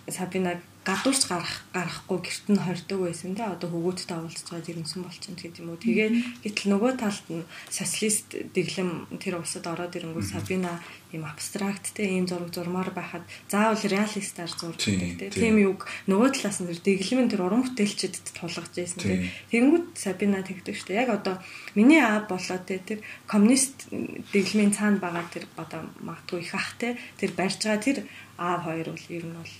[0.07, 5.37] Сабинаг гадуурч гарах гарахгүй гэрт нь хордог байсан те одоо хөвгүүдтэй уулзж байгаа жирэмсэн болчихно
[5.37, 5.77] гэдэг юм уу.
[5.77, 6.09] Тэгээ
[6.41, 10.81] гэтэл нөгөө талд нь социалист дэглэм тэр улсад ороод ирэнгүүт Сабина
[11.13, 15.29] ийм абстракт те ийм зураг зурмаар байхад заавал реалистаар зурдаг те.
[15.29, 19.29] Тийм юг нөгөө талаас нь тэр дэглэмийн тэр уран бүтээлчдэд тулгаж байсан те.
[19.53, 20.97] Тэнгүүд Сабина тэгдэг штэ.
[20.97, 21.37] Яг одоо
[21.77, 23.85] миний аав болоо те тэр коммунист
[24.33, 27.97] дэглэмийн цаана байгаа тэр одоо магадгүй их ах те тэр барьж байгаа тэр
[28.41, 29.53] аав хоёр бол ер нь бол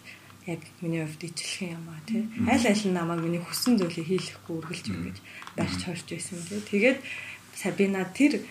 [0.47, 2.25] яг миний хувьд ижилхэн юм аа тий.
[2.47, 5.17] Аль аль нь намайг миний хүссэн зүйлийг хийлэхгүй үргэлж ингэж
[5.57, 6.61] барьж хорж байсан тий.
[6.61, 6.99] Тэгээд
[7.53, 8.41] Сабина тэр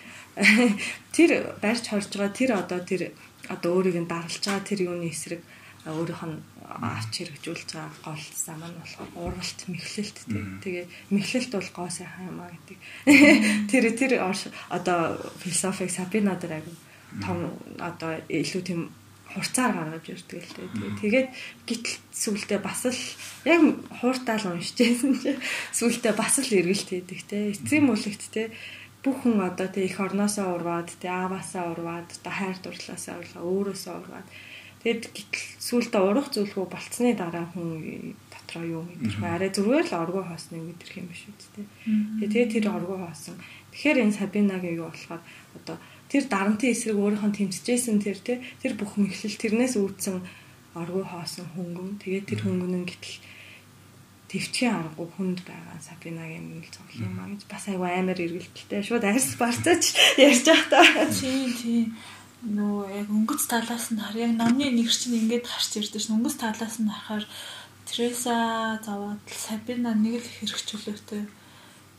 [1.15, 3.01] тэр барьж хорж байгаа тэр одоо тэр
[3.49, 5.41] одоо өөрийг нь дарлж байгаа тэр юуны эсрэг
[5.85, 10.43] өөрийнх нь авч хэрэгжүүлж байгаа гол зам нь болохоор уралт мэхлэлт тий.
[10.63, 12.79] Тэгээ мэхлэлт бол гоо сайхан юм аа гэдэг.
[13.71, 14.11] Тэр тэр
[14.69, 16.75] одоо философик Сабина дээр агай
[17.19, 18.81] том одоо илүү тийм
[19.33, 20.99] хурцаар гаргаж ирдэг л дээ.
[21.01, 21.27] Тэгээд
[21.67, 23.01] гítэл сүултээ бас л
[23.47, 23.61] яг
[23.99, 25.31] хууртаал уншижсэн чи
[25.75, 27.51] сүултээ бас л эргэлт хийдэг те.
[27.55, 28.51] Эцсийн мүлэгт те
[29.01, 33.93] бүх хүн одоо те их орноосоо урваад те ааваасаа урваад одоо хайр дурлалаасаа урлаа өөрөөсөө
[33.97, 34.27] урваад
[34.85, 39.27] тэгэд гítэл сүултээ урах зүйлгүй болцсны дараа хүн дотроо юу мэдэрх вэ?
[39.29, 41.63] Арай зүгээр л оргуу хоосныг мэдэрх юм биш үү те.
[42.21, 43.37] Тэгээд тэр оргуу хоосон.
[43.73, 45.21] Тэгэхээр энэ Сабинагийн юу болохоор
[45.57, 45.77] одоо
[46.11, 50.19] тэр дарамтын эсрэг өөрийнх нь тэмцэжсэн тэр тэр бүх мэхлэл тэрнээс үүдсэн
[50.75, 53.17] оргуу хоосон хөнгөн тэгээд тэр хөнгөн нь гэтэл
[54.31, 59.03] төвчийн аргагүй хүнд байгаа Сабинагийн мэл цоглол юм а гэж бас айгүй амар эргэлтэлтэй шууд
[59.03, 59.83] арьс барцаач
[60.15, 61.11] ярьж байгаа та.
[61.11, 61.87] Тийм тийм.
[62.41, 66.15] Нөө яг өнгөц талаас нь хар яг номны нэг чинь ингэж гарч ирдэ ш.
[66.15, 67.27] Өнгөц талаас нь харахаар
[67.83, 71.27] Треса заваад Сабина нэг л хэрэгчлөөтэй.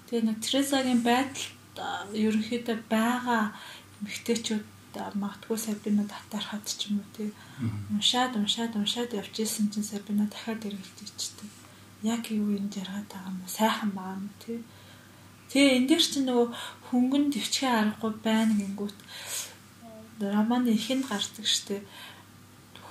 [0.09, 1.45] Тэгээ нэг Тресагийн байдал
[2.17, 3.53] ерөнхийдөө байгаа
[4.03, 4.65] эмэгтэйчүүд
[5.17, 7.31] магадгүй сабина татархад ч юм уу тий
[7.95, 11.51] уншаад уншаад уншаад явж исэн чинь сабина дахиад эргэлж ичдэг.
[12.03, 14.59] Яг юу юм жаргаад байгаа юм сайхан байгаа юм тий.
[15.49, 16.49] Тэгээ энэ дээр чинь нөгөө
[16.91, 18.99] хөнгөн төвчгээ аргагүй байна гингүүт
[20.21, 21.81] романы ихэнд гардаг штэ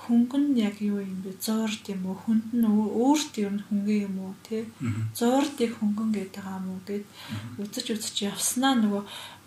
[0.02, 1.38] хөнгөн яг юу юм бэ?
[1.38, 2.18] Зуурд юм уу?
[2.26, 4.34] Хүнд нь өөрт ер нь хөнгөн юм уу?
[4.42, 4.66] Тэ?
[5.14, 6.80] Зуурдыг хөнгөн гэдэг юм уу?
[6.82, 7.06] гэд
[7.62, 9.02] үзэж үзэж явснаа нөгөө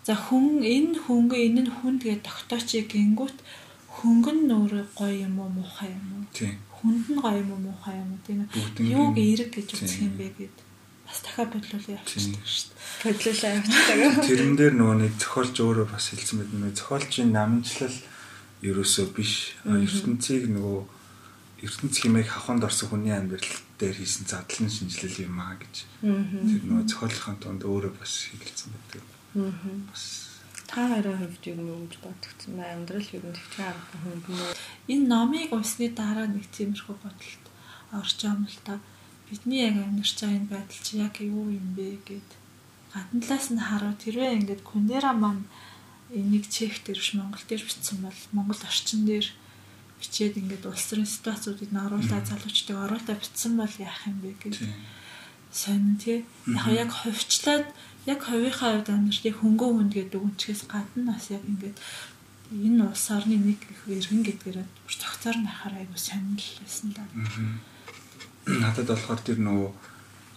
[0.06, 3.42] За хүн энэ хөнгө энэ нь хүнд гэж тогтоочиг гингүүт
[3.90, 6.24] хөнгөн нөөрэ гоё юм уу муухай юм уу?
[6.78, 8.22] Хүнд нь гоё юм уу муухай юм уу?
[8.22, 8.86] Тийм үү?
[8.86, 10.56] Юуг эерэг гэж үзэх юм бэ гэд
[11.10, 12.78] бас дахиад бодлуулаа явчихдаг шүү дээ.
[13.02, 14.26] Бодлуулаа явчихдаг.
[14.30, 17.98] Тэрэн дээр нөгөө нэг зохиолч өөрөө бас хэлсэн мэт нөгөө зохиолчийн намжлал
[18.62, 19.32] ерөөсөө биш.
[19.66, 20.80] ертөнцийг нөгөө
[21.66, 25.74] ертөнц хэмээх хавханд орсон хүний амьдрал дээр хийсэн задлан шинжилэл юм аа гэж.
[25.98, 29.15] Тэр нөгөө зохиолын тунд өөрөө бас хэлсэн байдаг.
[29.36, 32.72] Та хоёрын хувьд юу гэж бодогдсон бай?
[32.72, 34.52] Амьдрал юу төвчэн арга хүн бинөө
[34.92, 37.44] энэ номыг унсны дараа нэг тиймэрхүү бодолд
[37.92, 38.74] орж байгаа л та.
[39.28, 42.30] Бидний яг амьдарч байгаа энэ байдал чи яг юу юм бэ гэд.
[42.96, 45.44] Гадна талаас нь хараад тэрвээ ингээд Кундера маань
[46.10, 49.26] энийг чех дээр биш Монгол дээр бичсэн бол Монгол орчин дээр
[50.00, 54.54] бичээд ингээд улс төрийн ситуацуудыг нь оруулаад залуучдыг оруулаад бичсэн бол яах юм бэ гэж
[55.52, 56.24] сонь тий.
[56.48, 57.66] Яг яг ховчлаад
[58.06, 61.78] яг хувийнхаа хувьд амьдралыг хөнгөө хүнд гэдэг үнчгээс гадна бас яг ингээд
[62.54, 67.02] энэ улс орны нэг их иргэн гэдгээр бүр цогцоор нь харахаар айгу сонирхол байсан да.
[68.46, 69.70] Надад болохоор тэр нөгөө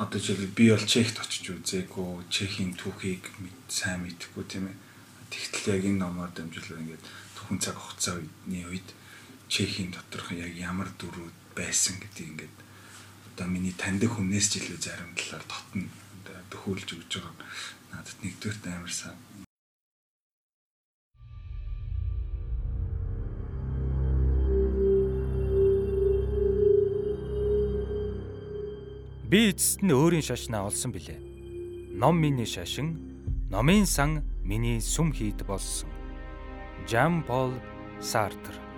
[0.02, 3.30] одоо жишээл би бол чехт очиж үзээгүй чехийн түүхийг
[3.70, 4.78] сайн мэдэхгүй тийм ээ.
[5.30, 7.06] Тэгтэл яг энэ номоор дамжуулаад ингээд
[7.38, 8.90] түүхэн цаг хугацаа үедний үед
[9.46, 12.56] чехийн доторх яг ямар дөрүүд байсан гэдгийг ингээд
[13.38, 15.86] одоо миний таньдаг хүнээс ч илүү зарим талаар тотно
[16.52, 17.36] төхөөлж өгч байгаа
[17.94, 19.18] надад нэгдүгээрт амар сайн.
[29.30, 31.22] Би эцэст нь өөрийн шашнаа олсон билээ.
[32.02, 32.98] Ном миний шашин,
[33.54, 35.90] номын сан миний сүм хийд болсон.
[36.90, 37.54] Жан Пол
[38.02, 38.69] Сартр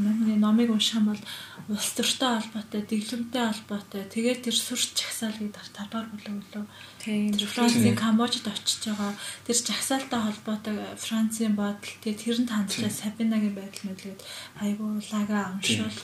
[0.00, 1.22] миний номыг унших юм бол
[1.68, 4.02] улс төртэй холбоотой, дэглэмтэй холбоотой.
[4.10, 6.64] Тэгээд тэр сүрч чагсаал гэдэг тавдугаар бүлэг лөө.
[6.98, 9.14] Тэр Францын Камбожид очиж байгаа.
[9.46, 14.20] Тэр чагсаалтай холбоотой Францын бодол тэгээд тэр нь хандлаа Сабинагийн байдал мэдлээд
[14.58, 15.98] айгуу лага амшуул.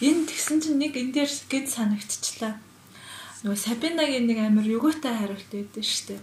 [0.00, 2.56] Энэ тэгсэн чинь нэг энэ дээр гэд санагдчихлаа.
[3.44, 6.20] Нөгөө Сабинагийн нэг амир юготой хариулт өгдөө шүү дээ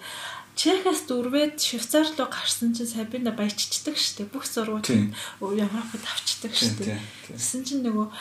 [0.56, 4.32] Чехаас дөрвөөд Швейцар руу гарсан чинь Сабина баяжчдаг штеп.
[4.36, 6.99] Бүх зургууд Европод авчдаг штеп.
[7.28, 8.12] Тэсэн чинь нөгөө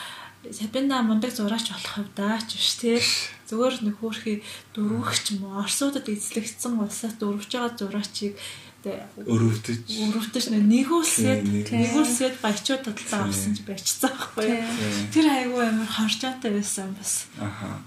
[0.49, 2.97] Сабина мундаг зураач болох хувьдаа ч биш тий.
[3.45, 4.41] Зүгээр нэг хөөрхий
[4.73, 5.61] дөрвөгч юм уу?
[5.61, 8.33] Орсуудад эзлэгдсэн улсаас дөрвж байгаа зураачийг
[8.81, 14.65] өрөвдөж өрөвдөж нэгүүлсээд нэгүүлсээд баячууд таталтаа авсан чи баяжцсан байхгүй?
[15.13, 17.29] Тэр айгүй амар харжаатай байсан бас.
[17.37, 17.77] Аха.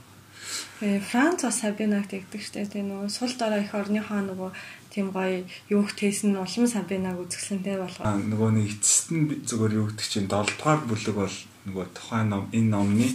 [0.81, 2.67] Тэгээ Франц бас Сабинаг тэгдэг штэ.
[2.67, 4.51] Тэгээ нөгөө сул дараа их орныхоо нөгөө
[4.91, 8.03] тийм гоё юух тейсэн улам Сабинаг үзэсгэлэнтэй болгоо.
[8.11, 11.37] Нөгөө нэг эцэст нь зүгээр юу гэдэг чинь 7 дугаар бүлэг бол
[11.71, 13.09] нөгөө тухайн ном энэ номны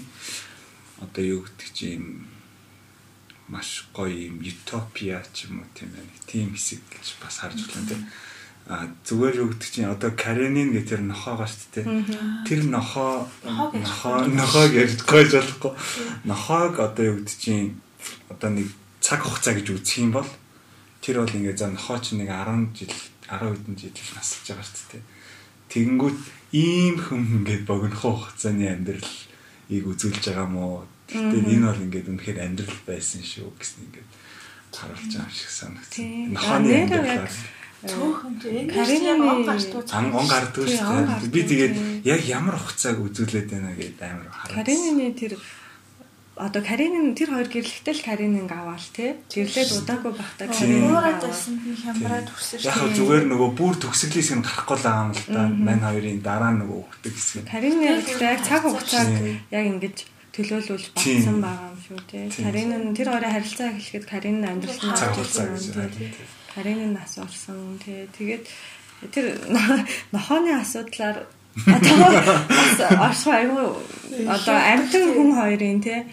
[1.04, 2.24] одоо юу гэдэг чинь
[3.52, 6.08] маш гоё юм утопия ч юм уу тийм ээ.
[6.32, 8.02] Тийм хэсэг гэж бас харж байна тийм
[8.70, 11.86] зүгээр юу гэдэг чинь одоо Каренин гэх тэр нохоогоо шүү дээ.
[12.46, 15.74] Тэр нохоо нохоо нохоог ярьж гойж болохгүй.
[16.30, 17.82] Нохоог одоо юу гэдэг чинь
[18.30, 18.70] одоо нэг
[19.02, 20.30] цаг хугацаа гэж үзэх юм бол
[21.02, 22.94] тэр бол ингээ за нохоо чинь нэг 10 жил
[23.26, 25.04] 10 хэдэн жил насалж байгаа шүү дээ.
[25.74, 26.20] Тэгэнгүүт
[26.54, 29.14] ийм хүм ингээд богинохоо хугацааны амьдрал
[29.74, 30.86] ийг үзүүлж байгаа мó.
[31.10, 34.10] Тэгтээ энэ бол ингээд үнэхээр амьдрал байсан шүү гэсэн ингээд
[34.78, 36.38] харуулж байгаа шиг санагдсан.
[36.38, 37.34] Нохооны амьдрал
[37.80, 41.32] Каринаны он гардаг шүү дээ.
[41.32, 41.74] Би тэгээд
[42.04, 44.56] яг ямар хугацааг үзүүлээд байна гэдээ амар хараад.
[44.60, 45.40] Каринаны тэр
[46.40, 49.20] одоо Каринын тэр хоёр гэрлэгтэй л Кариныг аваал тий.
[49.28, 52.68] Гэрлээд удаагүй бахта Кариныг авсан хямраад төгсөн шүү.
[52.68, 55.44] Яг зүгээр нөгөө бүр төгсгөлээс нь гарахгүй л байгаа юм л да.
[55.52, 57.44] Мань хоёрын дараа нөгөө өгдөг хэсэг.
[57.44, 59.12] Карины яг цаг хугацааг
[59.52, 59.98] яг ингэж
[60.32, 62.24] төлөөлүүлж батсан байгаа юм шүү тий.
[62.32, 66.39] Карин нь тэр хоёрын харилцаа эхлэхэд Карин амьдрал нь цаг хугацаа гэж.
[66.60, 67.80] Карины нас орсон.
[67.80, 68.04] Тий.
[68.20, 68.44] Тэгээд
[69.16, 69.40] тэр
[70.12, 71.24] нохооны асуудлаар
[71.66, 73.80] одоо оршоо аюу
[74.28, 76.04] одоо амьтан хүн хоёрын тий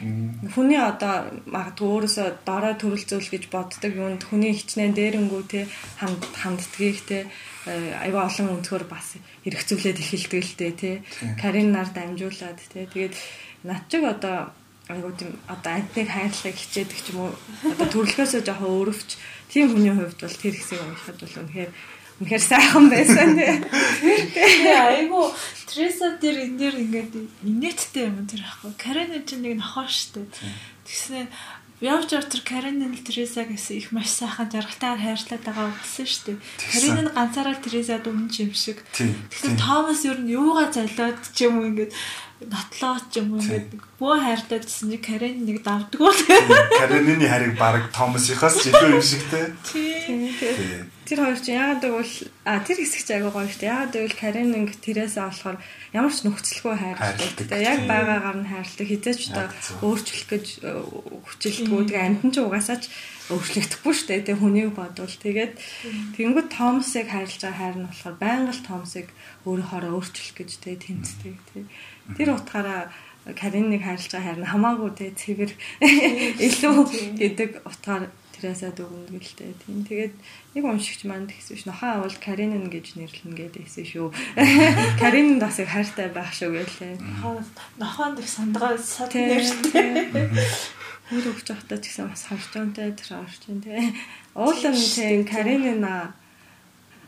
[0.54, 5.64] хүний одоо магадгүй өөрөөсөө дорой төрөлцөөл гэж боддог юунд хүний хичнээн дээрэнгүү тий
[5.98, 7.22] ханд ханддгийг тий
[8.06, 10.94] аюу олон өнцгөр бас хэрэгцүүлээд эхэлдэг л дээ тий.
[11.42, 13.14] Каринаар дамжуулаад тий тэгээд
[13.66, 14.54] над чиг одоо
[14.88, 17.32] айгуу тийм одоо антиг хайрлахыг хичээдэг ч юм уу?
[17.74, 19.10] Одоо төрөлхөөсөө жоохон өөрөвч
[19.50, 21.70] тийм хүний хувьд бол тэр хэсэг уншихад бол үнэхээр
[22.22, 23.54] үнэхээр сайхан байсан тий.
[24.72, 25.34] Айгуу
[25.66, 27.12] Треса тэр энэ дэр ингээд
[27.42, 30.22] инээдтэй юм тэр ахгүй Карен чинь нэг нохоо штэ.
[30.86, 31.28] Тэгснэ
[31.80, 36.38] Явж явтар Каренин Тереза гэсэн их маш сайхан жаргалтайгаар хайрлаад байгаа болсон шүү дээ.
[36.72, 38.80] Каренин ганцаараа Терезад өмнө юм шиг.
[38.96, 41.92] Тэгэхээр Томас ер нь юугаа золиод ч юм уу ингээд
[42.44, 46.12] нотлоо ч юм уу ингээд бөө хайртаад гэсэн чи Карен нэг давдггүй.
[46.76, 49.56] Каренины хариг баг Томасихаас илүү юм шиг те.
[51.08, 53.72] Тэр хоёр чинь яагаад гэвэл а тэр хэсэг ч агай гоё шүү дээ.
[53.72, 55.56] Яагаад гэвэл Карен ингээ Тереза болохоор
[55.96, 57.56] ямар ч нөхцөлгүй хайрладаг.
[57.56, 58.84] Яг байгаагаар нь хайрладаг.
[58.84, 59.48] Хизээч одоо
[59.80, 60.70] өөрчлөх гэж э,
[61.24, 61.82] хүчилдэггүй.
[61.88, 62.92] Тэгээ амтан ч угаасаа ч
[63.32, 64.26] өөрчлөгдөхгүй шүү дээ.
[64.28, 65.52] Тэгээ хүнийг бодвол тэгээд
[66.14, 69.08] тэгэнгүүт Томасыг хайрлаж байгаа хайр нь болохоор байнга л Томасыг
[69.46, 71.34] өөрөө хоороо өөрчлөх гэж тэгээ тэмцдэг.
[72.14, 72.94] Тэр утгаараа
[73.26, 75.50] Кариныг хайрлаж байгаа хайр нь хамаагүй те цэвэр
[76.46, 76.76] илүү
[77.18, 79.56] гэдэг утгаар Тереза дүгнэ гэлтэй.
[79.64, 79.80] Тийм.
[79.88, 80.14] Тэгээд
[80.52, 81.64] нэг уншигч манд гэсэн ш.
[81.64, 84.12] Нохоо авал Каринин гэж нэрлэнэ гэдээсэн шүү.
[85.00, 87.00] Каринин бас их хайртай байх шүү гэлээ.
[87.80, 90.28] Нохоонд их сандгаа сад нэртэй.
[91.08, 93.72] Хөр өгч явахдаа ч гэсэн бас харж байгаа тэр орч юм те.
[94.36, 96.12] Уулын тийм Каринин аа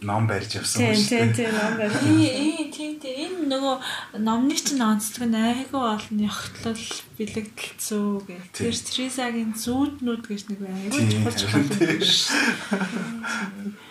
[0.00, 1.26] ном барьж явсан юм шүү дээ.
[1.26, 1.94] Тийм тийм ном барьж.
[1.98, 3.76] Тийм тийм тийм энэ нөгөө
[4.22, 6.84] номны чинь онцлог нь айгүй олон ягтлал
[7.18, 8.46] бэлэгдэлцүү гэх.
[8.54, 13.86] Тэр Трисагийн зүүднүүд гэж нэг айгүй чухал чухал юм шүү.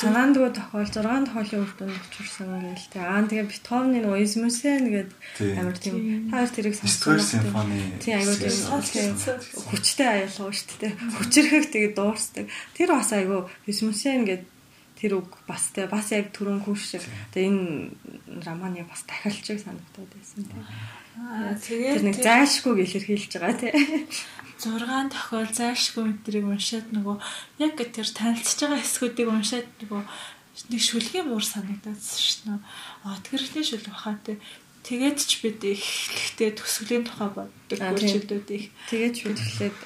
[0.00, 3.04] Санаандгүй тохиол 6 тохиолын үр дүнд учирсан гээл тэ.
[3.04, 7.20] Аа тэгээ Бетховны нөгөө Измүсен гэдэг амар тийм таар тэрийг сонссон.
[7.20, 8.00] симфони.
[8.00, 9.12] Тийм айгүй тийм
[9.68, 10.92] хүчтэй аялгаа шүү дээ.
[11.20, 12.48] Хүчрэхэг тэгээ дуурсдаг.
[12.72, 14.48] Тэр бас айгүй Измүсен гэдэг
[15.00, 17.00] тэр үг бас тэ бас яг түрүүн хүн шиг
[17.32, 17.96] тэ энэ
[18.44, 20.60] романы бас дахиалчиг санагдаад байсан тэ.
[21.64, 23.72] Тэгээд тэр нэг зайлшгүй илэрхийлж байгаа тэ.
[24.60, 27.16] 6 тохиол зайлшгүй мэтрийг уншаад нөгөө
[27.64, 30.02] яг тэр танилцж байгаа хэсгүүдийг уншаад нөгөө
[30.68, 32.60] нэг шүлгийн муур санагдаад дээ.
[33.08, 34.36] Аа тэрхний шүл бахаа те
[34.84, 38.68] тэгээд ч бид эхлэхдээ төсвөлийн тухай боддог үйлчлүүд их.
[38.92, 39.76] Тэгээд ч бид эхлээд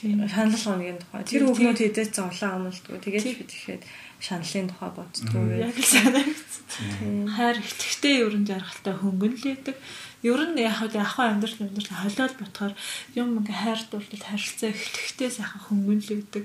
[0.00, 1.24] шанал хоногийн тухай.
[1.28, 2.98] Тэр хүүхнүүд хэдэж зовлон амлдгүй.
[3.04, 3.82] Тэгээд бид ихэд
[4.20, 5.44] шаналын тухай боддгоо.
[5.60, 7.28] Яг л санагдсан.
[7.28, 9.76] Хайр ихтэй ерөн жаргалтай хөнгөнлээдэг.
[10.24, 12.74] Ер нь яг хаа ахын амьдрал амьдрал холиод ботхоор
[13.16, 16.44] юм ингээ хайр дурлал харилцаа ихтэй сайхан хөнгөнлээдэг.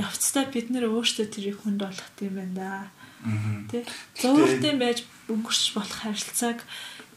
[0.00, 2.72] Явцдаа бид нэр өөрсдөө тэрийг хүнд болгох юм байна да.
[3.68, 3.84] Тэ.
[4.16, 6.64] Зөөртэн байж өнгөрч болох харилцааг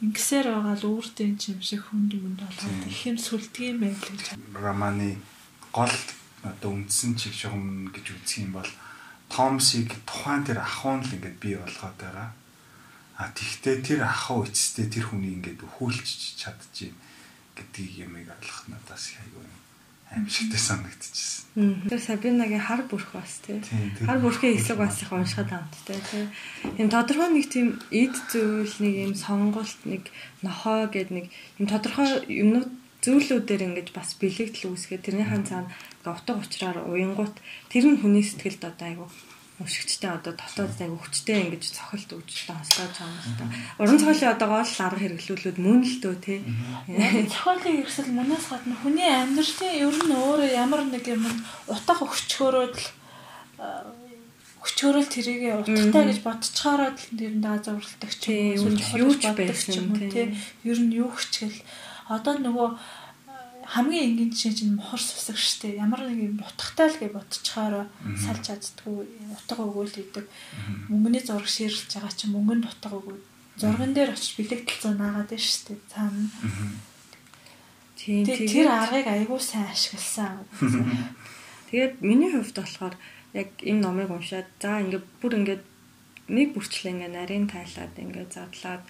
[0.04, 4.36] ингэсээр байгаа л өөртөө юм шиг хүнд юмд болгоод их юм сүлдгийм байл гэж.
[4.52, 5.16] Романы
[5.74, 5.96] гол
[6.46, 8.72] одоо үндсэн чиг шугам гэж үзэх юм бол
[9.34, 12.30] Томсыг тухайн тэр ахуун л ингээд бий болгоод байгаа.
[13.18, 16.94] А тэгвэл тэр ахуу эцэстээ тэр хүний ингээд өхүүлж чадчих
[17.58, 19.46] гэдгийг ямиг ойлгох надаас айгүй
[20.14, 21.90] аимшигтай санагдчихсэн.
[21.90, 23.58] Тэр Сабинагийн хар бүрх бас тий.
[24.06, 26.30] Хар бүрхийн хэсэг бас их уншихад амттай тий.
[26.78, 30.06] Ийм тодорхой нэг тийм эд зүйл нэг ийм сонголт нэг
[30.46, 32.70] нохоо гэд нэг ийм тодорхой юмнууд
[33.04, 35.70] зүйлүүдээр ингэж бас бэлэгдэл үүсгээд тэрний хан цаана
[36.08, 37.36] утга учраар уянгууд
[37.68, 39.06] тэр нь хүний сэтгэлд одоо айгу
[39.62, 43.48] өшигчтэй одоо дотоод айгу хүчтэй ингэж цохилт өгч та хослоо чамстай.
[43.78, 46.40] Уран зохиолын одоо гол арга хэрэглүүлүүд мөн л дөө тий.
[47.30, 51.24] Зохиолын хэрэгсэл мөнөөс гадна хүний амьдралын ер нь өөрөө ямар нэг юм
[51.70, 52.86] утга өгчхөөрөөд л
[54.64, 59.28] өчөөрөл тэрийг утгатай гэж бодцохоор л нэр нь даа зуралдаг ч юм уу юу ч
[59.32, 60.36] байсан тий.
[60.64, 61.60] Ер нь юу хчгэл
[62.10, 62.70] одоо нөгөө
[63.64, 67.88] хамгийн энгийн жишээ чинь мохор сусаг штэ ямар нэг юм утгатай л гэж бодчихоор
[68.20, 70.26] салж чаддгүй утга өгөөл идэг
[70.92, 73.18] мөнгөний зураг ширлж байгаа чинь мөнгөнд утга өгөө
[73.56, 76.28] зурган дээр очиж бэлэгдэл зөө наагаад байна штэ цаана.
[77.96, 80.44] Тийм тэр аргыг аягүй сайн ашигласан.
[81.70, 82.96] Тэгээд миний хувьд болохоор
[83.38, 85.64] яг энэ номыг уншаад за ингээд бүр ингээд
[86.34, 88.84] нэг бүрчлээ ингээд нарийн тайлаад ингээд задлаад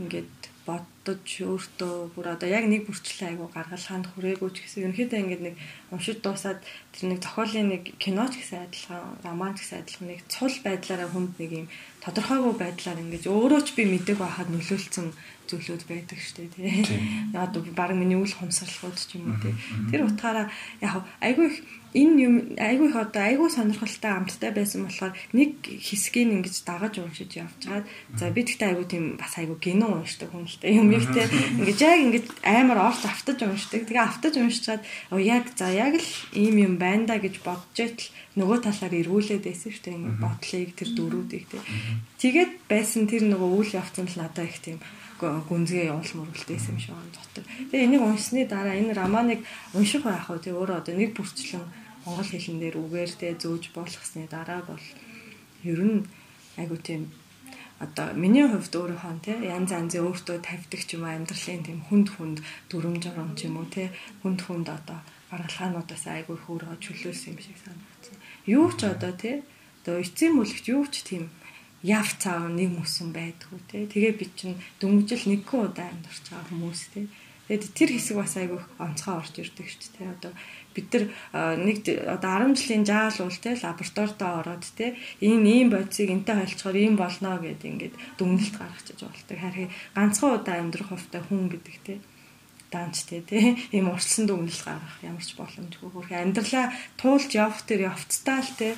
[0.00, 0.40] ингээд
[0.70, 5.54] боддож өөртөө бүр одоо яг нэг бүрчлээ айгу гаргалхаанд хүрээгүй ч гэсэн ерөнхийдөө ингээд нэг
[5.90, 6.60] уншиж дуусаад
[6.92, 11.32] тэр нэг зохиолын нэг кино ч гэсэн адилхан роман гэсэн адилхан нэг цул байдлаараа хүнд
[11.40, 11.66] нэг юм
[12.04, 15.06] тодорхойгүй байдлаар ингээд өөрөө ч би мэдээг байхад нөлөөлсөн
[15.50, 16.86] зүйлүүд байдаг штэ тий.
[17.34, 19.54] Одоо баг миний үл хумсралгууд ч юм уу тий.
[19.90, 20.46] Тэр утгаараа
[20.78, 21.58] яг айгүй их
[21.94, 27.34] энэ юм айгүй их одоо айгүй сонирхолтой амттай байсан болохоор нэг хэсгийг ингэж дагаж уншиж
[27.34, 27.84] явчихад
[28.14, 31.26] за би тэгтээ айгүй тийм бас айгүй гинөө уншдаг хүн л дээ юм их те.
[31.58, 33.90] Ингэж яг ингэж амар орч автаж уншдаг.
[33.90, 34.82] Тэгээ автаж уншичаад
[35.18, 39.70] яг за яг л ийм юм байна да гэж бодож итэл нөгөө талаар эргүүлээд байсан
[39.74, 41.58] шүү дээ ингэ бодлыг тэр дөрүүдийг те.
[42.22, 44.78] Тэгээд байсан тэр нөгөө үйл явцсан л надад их тийм
[45.20, 47.44] гүнзгий явуул мөрөлтэйсэн юм шиг он дотор.
[47.70, 49.40] Тэгээ энийг уншсны дараа энэ романыг
[49.76, 50.40] унших байх уу.
[50.40, 51.64] Тэгээ өөрөө одоо нэг бүрчлэн
[52.04, 54.84] монгол хэлэн дээр үгээр тэ зөөж болгосны дараа бол
[55.64, 56.08] ер нь
[56.56, 57.12] айгу тийм
[57.80, 62.08] одоо миний хувьд өөрийнхөө те янз янзын өөртөө тавьдаг ч юм уу амьдралын тийм хүнд
[62.12, 63.88] хүнд дүрм журам ч юм уу те
[64.20, 65.00] хүнд хүнд одоо
[65.32, 68.16] гаргалгаануудаас айгүй их өөрөө чөлөөлсөн юм шиг санагдсан.
[68.44, 69.40] Юу ч одоо те
[69.80, 71.32] одоо эцсийн бүлэгт юу ч тийм
[71.82, 73.88] яв цаав нэг мөсөн байдгүй те.
[73.88, 77.08] Тэгээ би чинь дөнгөжл нэггүй удаа амьдарч байгаа хүмүүс те.
[77.50, 80.12] Тэгээд тэр хэсэг бас айгүй онцгой орж ирдэг шүү дээ.
[80.14, 80.32] Одоо
[80.70, 81.04] бид нар
[81.58, 86.78] нэг одоо 10 жилийн жаал уул те лабораторидоо ороод те энэ ийм бодисыг энтэй холцохоор
[86.78, 89.38] ийм болно гэдээ ингээд дүгнэлт гаргачих болдог.
[89.40, 91.94] Харин ганцхан удаа амьдрах хувьтай хүн гэдэг те
[92.70, 93.18] даанч те
[93.74, 95.90] ийм урьдчилан дүгнэлт гаргах ямар ч боломжгүй.
[95.90, 96.70] Хөрх амьдралаа
[97.02, 98.68] туулж явах тэр явцтай л те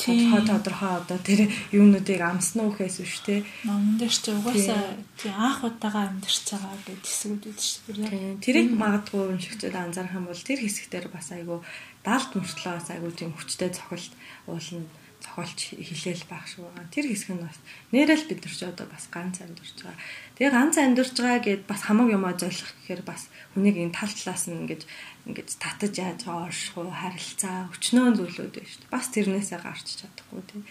[0.00, 1.40] тодорхой тодорхой одоо тэр
[1.70, 3.44] юунуудыг амсна үхээс биш те.
[3.68, 8.44] Номон дээр ч угаасаа тий анх удаага амьдарч байгаа гэдэг хэсгүүд үүд шүү дээ.
[8.44, 11.58] Тэрийг магадгүй уншигчдад анзаарах юм бол тэр хэсгээр бас айгүй
[12.06, 14.12] даалт мөртлөө бас айгүй тийм хүчтэй цохилт
[14.48, 14.88] уулна
[15.20, 16.88] зохиолч хилээл байх шүү байгаа.
[16.88, 17.58] Тэр хэсэг нь бас
[17.92, 20.00] нэрэл бид нар ч одоо бас ганц амьдарч байгаа.
[20.36, 24.44] Тэгээ ганц амьдарч байгаа гэд бас хамаг юмаа золих гэхээр бас хүнийг энэ тал талаас
[24.48, 24.82] нь ингэж
[25.26, 28.94] ингэж татаж яаж оршихуу харилцаа өчнөө зүйлүүд байна шүү дээ.
[28.94, 30.62] Бас тэрнээсээ гарч чадахгүй тийм.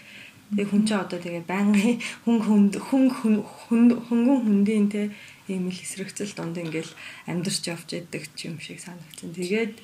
[0.50, 1.96] Тэгээ хүн чинь одоо тэгээ байнгын
[2.26, 5.14] хүн хүнд хүн хөнгөн хүндийн те
[5.46, 6.90] ийм л эсрэгцэл донд ингээл
[7.30, 9.30] амьдарч явж яддаг юм шиг санагдсан.
[9.30, 9.78] Тэгээд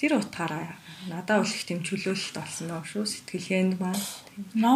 [0.00, 0.80] тэр утгаараа
[1.12, 4.00] надад бол их тийм чөлөөлөлт болсон нөө шүү сэтгэлгээнд маань.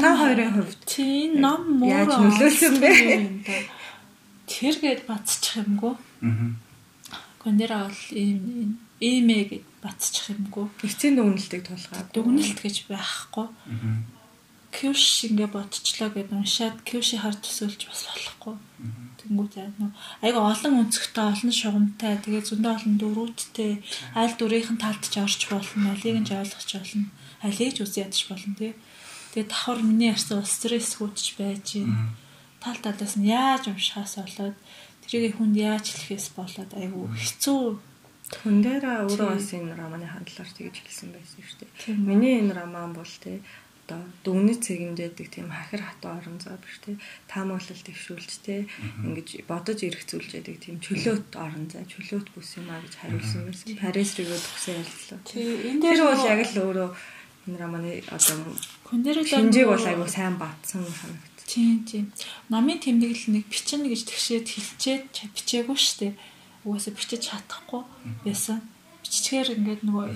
[0.04, 2.92] Та хоёрын хувьд тийм ном муу яаж нөлөөлсөн бэ?
[4.44, 5.96] Тэр гээд бацчих юмгүй.
[5.96, 6.52] Аа.
[7.40, 10.66] Гонера бол ийм иймээ гэд бацчих юмгүй.
[10.86, 12.08] Эцсийн дүгнэлтийг тулгаад.
[12.14, 13.46] Дүгнэлт гэж байхгүй.
[13.50, 13.98] Аа.
[14.74, 18.54] Кюш ингээ бодчихлоо гэд уншаад кюши хар төсөөлж бас болохгүй.
[19.22, 19.90] Тэнгүүт яа нөө
[20.20, 23.72] айга олон өнцгтэй олон шугамтай тэгээ зөндөө олон дөрүүдтэй
[24.18, 27.06] аль дүрийнхэн талд ч орч болно алийг нь ч ойлгож болно
[27.46, 28.74] алийг ч үс ядч болно тий
[29.34, 32.14] Тэгээ давхар миний ярьсан стресс хүүдж байж байна.
[32.62, 34.54] Тал талаас нь яаж уншихаас болоод
[35.02, 37.62] тэрийг хүнд яаж хэлэхээс болоод айгүй хэцүү
[38.42, 41.98] Хүн дээр өөрөө бас энэ романы хандлаар тэгж хэлсэн байсан шүү дээ.
[42.00, 43.38] Миний энэ роман бол тий
[43.84, 46.96] одоо дүгнэж цэгэмдээдэг тийм хахир хатуу орон зай биш тий
[47.28, 48.64] таамаглал төвшүүлж тий
[49.04, 53.76] ингэж бодож эргцүүлж яадаг тийм чөлөөт орон зай чөлөөт бүс юм а гэж хариулсан байсан.
[53.76, 55.20] Парис рүүгээ төгсөн ярилцлаа.
[55.28, 56.90] Тий энэ дээр бол яг л өөрөө
[57.44, 58.36] энэ романы одоо
[58.88, 61.36] хүн дээр л хинжээг бол айгу сайн батсан санагд.
[61.44, 62.08] Тийм тийм.
[62.48, 65.04] Номын тэмдэглэл нэг бичнэ гэж тэгшээд хилчээд
[65.36, 66.12] бичээгүй шүү дээ.
[66.64, 67.82] Угаасаа бичиж чадахгүй
[68.24, 68.58] байсан.
[69.04, 70.08] Биччихээр ингээд нөгөө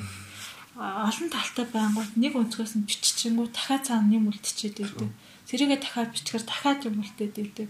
[0.79, 5.11] олон талтай байнгут нэг өнцгөөс нь биччихэнгүү дахиад цаана юм үлдчихэд байдаг.
[5.51, 7.69] Тэрийгээ дахиад бичгээр дахиад юм үлдээд байдаг.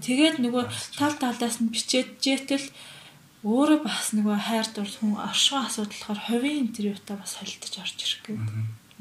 [0.00, 0.64] Тэгээд нөгөө
[0.96, 2.66] тал талаас нь бичээд жээтэл
[3.44, 8.20] өөрөө бас нөгөө хайр дур хүн оршоо асуудал болохоор хувийн интервьютаа бас холилдож орж ирэх
[8.24, 8.44] гээд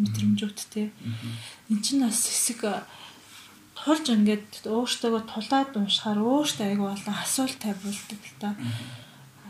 [0.04, 0.92] мэдрэмжүүдтэй.
[1.72, 2.60] Энд чинь бас хэсэг
[3.84, 8.56] тулж ингээд өөртөөгөө тулаад уншихаар өөртөө айгүй олон асуулт тавьулдаг л та.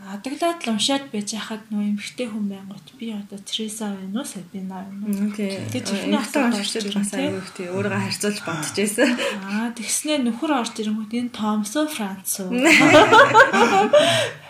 [0.04, 4.84] Адаглаад л уншаад байж хахад нөө эмхтэй хүн байнгут би одоо Тереса байна уу Сабина
[4.84, 5.32] байна уу?
[5.32, 7.72] Гэж ихний хатаа уншиж бас их тий.
[7.72, 9.08] өөрийгөө харьцуулж бодож байсан.
[9.48, 12.52] Аа тэгснээ нөхөр орж ирэнгүүт энэ Томс уу Франц уу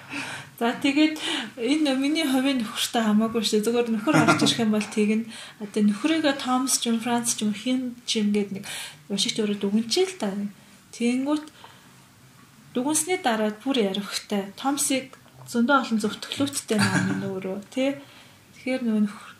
[0.54, 1.18] За тэгээд
[1.58, 3.66] энэ миний хувийн нөхөртэй хамаагүй шүү.
[3.66, 5.28] Зөвхөн нөхөр орж ирэх юм бол тийг нь
[5.58, 8.64] одоо нөхрийгөө Томс ч юм Франц ч юм хин ч юм гээд нэг
[9.10, 10.30] уншигч өөрөө дүгнчихээ л та.
[10.94, 11.46] Тэнгүүт
[12.70, 15.18] дүгнсний дараа бүр ярихтай Томсыг
[15.50, 17.98] зөндөө олон зөвтгөлөөттэй нам нөөрөө тий.
[18.54, 19.34] Тэгэхээр нөгөө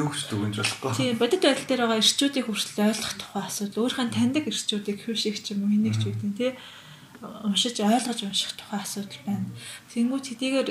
[0.00, 0.92] юу гэж дүгнж болохгүй.
[0.96, 3.80] Тийм, бодит байдал дээр байгаа ирчүүдийг хүртэл ойлгох тухай асуудал.
[3.84, 6.52] Өөрийнхөө таньдаг ирчүүдийг хөвших ч юм уу хэнийг ч үгүй тий.
[7.20, 9.46] Уншиж ойлгож унших тухай асуудал байна.
[9.90, 10.68] Тэнгүүд хэдийгээр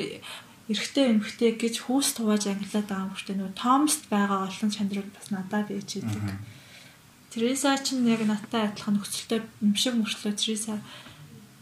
[0.68, 3.40] эрэгтэй эмэгтэй гэж хүүс тувааж ангилаад байгаа дээ.
[3.40, 6.28] Нөгөө Томст байгаа олон чанарууд бас надад байж идэг.
[7.32, 10.80] Тереса ч яг надтай адилхан нөхцөлтэй юм шиг мөрчлөө Тереса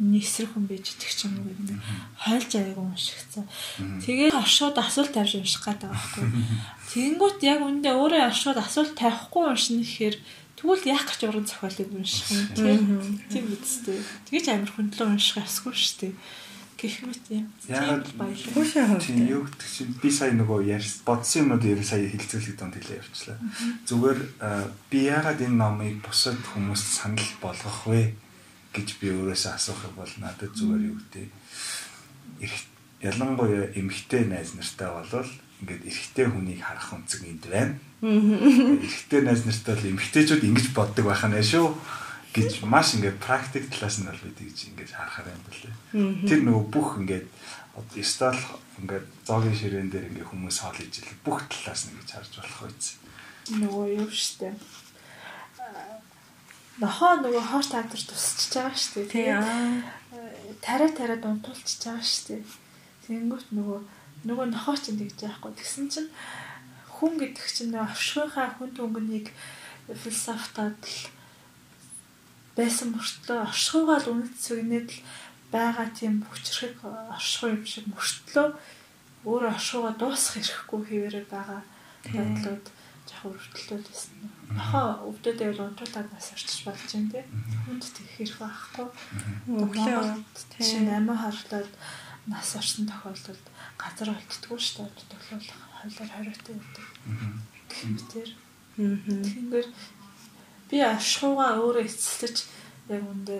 [0.01, 1.79] нэгсрэх хүн байж идэх ч юм уу гэдэг.
[2.19, 3.45] Хойлж аяг уншигцсан.
[4.03, 6.25] Тэгээд оршууд асуулт тавьж унших гэдэг байхгүй.
[6.91, 10.15] Тэнгүүт яг үндэ өөрөө оршууд асуулт тавихгүй уншина гэхээр
[10.65, 12.25] тэгвэл яах гэж уран зохиолыг унших
[12.57, 14.01] юм тийм үстэй.
[14.25, 16.13] Тэгэж амар хөндлөн унших асгүй шүү дээ.
[16.75, 17.45] Гэх мэт юм.
[17.69, 18.99] Яг баялаг.
[18.99, 22.99] Тийм юу гэдэг чинь би сая нөгөө ярьс бодсон юмнууд ер сая хилцүүлэх донд хэлээ
[22.99, 23.37] явчлаа.
[23.87, 24.19] Зүгээр
[24.89, 28.25] би яагаад энэ номыг бусад хүмүүст санал болгох вэ?
[28.75, 31.31] гэж би өөрөөсөө асуухыг бол надад зүгээр юу гэдэг.
[33.07, 35.31] Ялангуяа эмэгтэй найз нартай болвол
[35.61, 37.75] ингээд эрэгтэй хүнийг харах өнцөг энд байна.
[38.01, 41.67] Эрэгтэй найз нартай бол эмэгтэйчүүд ингэж боддог байх нь шүү
[42.35, 45.75] гэж маш ингээд практик талаас нь бол бид гэж ингэж харахаар юм байна лээ.
[46.27, 47.27] Тэр нөгөө бүх ингээд
[48.03, 48.39] стал
[48.83, 52.99] ингээд зоогийн ширээн дээр ингээд хүмүүс хоол ижил бүх талаас нь гэж харж болох үйс.
[53.55, 54.51] Нөгөө юу штэ
[56.81, 59.31] нохоо нөгөө хоош таатар тусчж байгаа шүү дээ.
[59.31, 59.31] Тий.
[60.59, 62.43] Тарай тарай дунтуулчихж байгаа шүү дээ.
[63.07, 63.79] Тэнгүүт нөгөө
[64.25, 65.53] нөгөө нохоо ч ингэж яахгүй.
[65.53, 66.09] Тэгсэн чинь
[66.89, 69.27] хүн гэдэг чинь нөгөө оршихуйхаа хүн төнгөнийг
[69.85, 71.01] философтад л
[72.57, 75.03] байсан мөртлөө оршихуйгаа л үнэт сүгнээд л
[75.53, 76.81] байгаа тийм хүчрхэг
[77.15, 78.47] оршихуй юм шиг мөртлөө
[79.29, 81.61] өөрөө оршихуйгаа дуусгах хэрэггүй хэвээрээ байгаа
[82.09, 82.65] байдлууд
[83.13, 84.13] яг өрөвдөлтүүд байсан.
[84.57, 87.25] Нохоо өвдөдөө бол унтуулаад нас орчиж болж байна тий.
[87.65, 88.87] Хүнд тэгэх хэрэг байхгүй.
[89.61, 90.01] Өглөө
[90.57, 91.71] тийм амиа харлаад
[92.29, 93.45] нас орсон тохиолдолд
[93.77, 95.09] газар олддгүй шүү дээ.
[95.11, 95.49] Төглөл
[95.79, 96.87] хойлоор хориотой байдаг.
[97.69, 98.29] Гэмтэр.
[98.75, 99.67] Тэгэхээр
[100.69, 102.37] би ашгуугаа өөрөө эцэлж
[102.89, 103.35] яг үндэ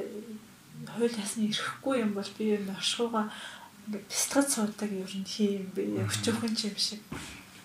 [0.96, 3.28] хууль ясны ирэхгүй юм бол би юм ашгуугаа
[3.86, 7.02] ингээд бэлтгэж суудаг ер нь хийм би өчөөхөн юм шиг.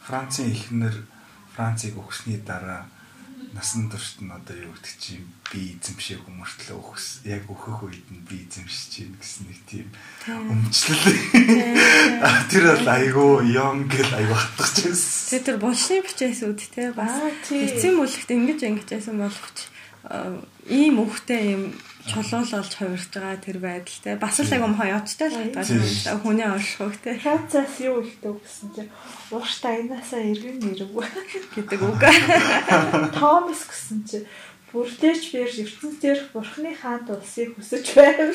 [0.04, 0.96] Францын эхнэр
[1.54, 2.88] Францыг өгсөний дараа
[3.54, 7.06] насан туршид нь одоо юу гэдэг чинь би эзэмшээ хүмүүртлээ өгс.
[7.26, 9.88] Яг өөхөх үед нь би эзэмшиж чинь гэсэн нэг тийм
[10.26, 11.06] өмчлөл.
[12.50, 15.42] Тэр бол айгүй юм гэл айгүй хатгаж байсан.
[15.46, 17.14] Тэр булшны бичээс үд те бас
[17.48, 19.69] эцсийн бүлэгт ингэж ингэж яасан боловч
[20.70, 21.62] ийм үхтэй юм
[22.08, 27.20] чулуулж хувирж байгаа тэр байдалтай бас л агам хоёоочтой л хатгаад хүний оршихуг те.
[27.20, 28.82] Хацаас юу ихтэй гэсэн чи?
[29.28, 30.96] Ууштай айнаасаа эргэн нэрв
[31.54, 32.00] гэдэг үг.
[33.20, 34.18] Томас гэсэн чи
[34.72, 38.32] бүрдээч бэр ертөнцийн бурхны хаант улсыг хүсэж байв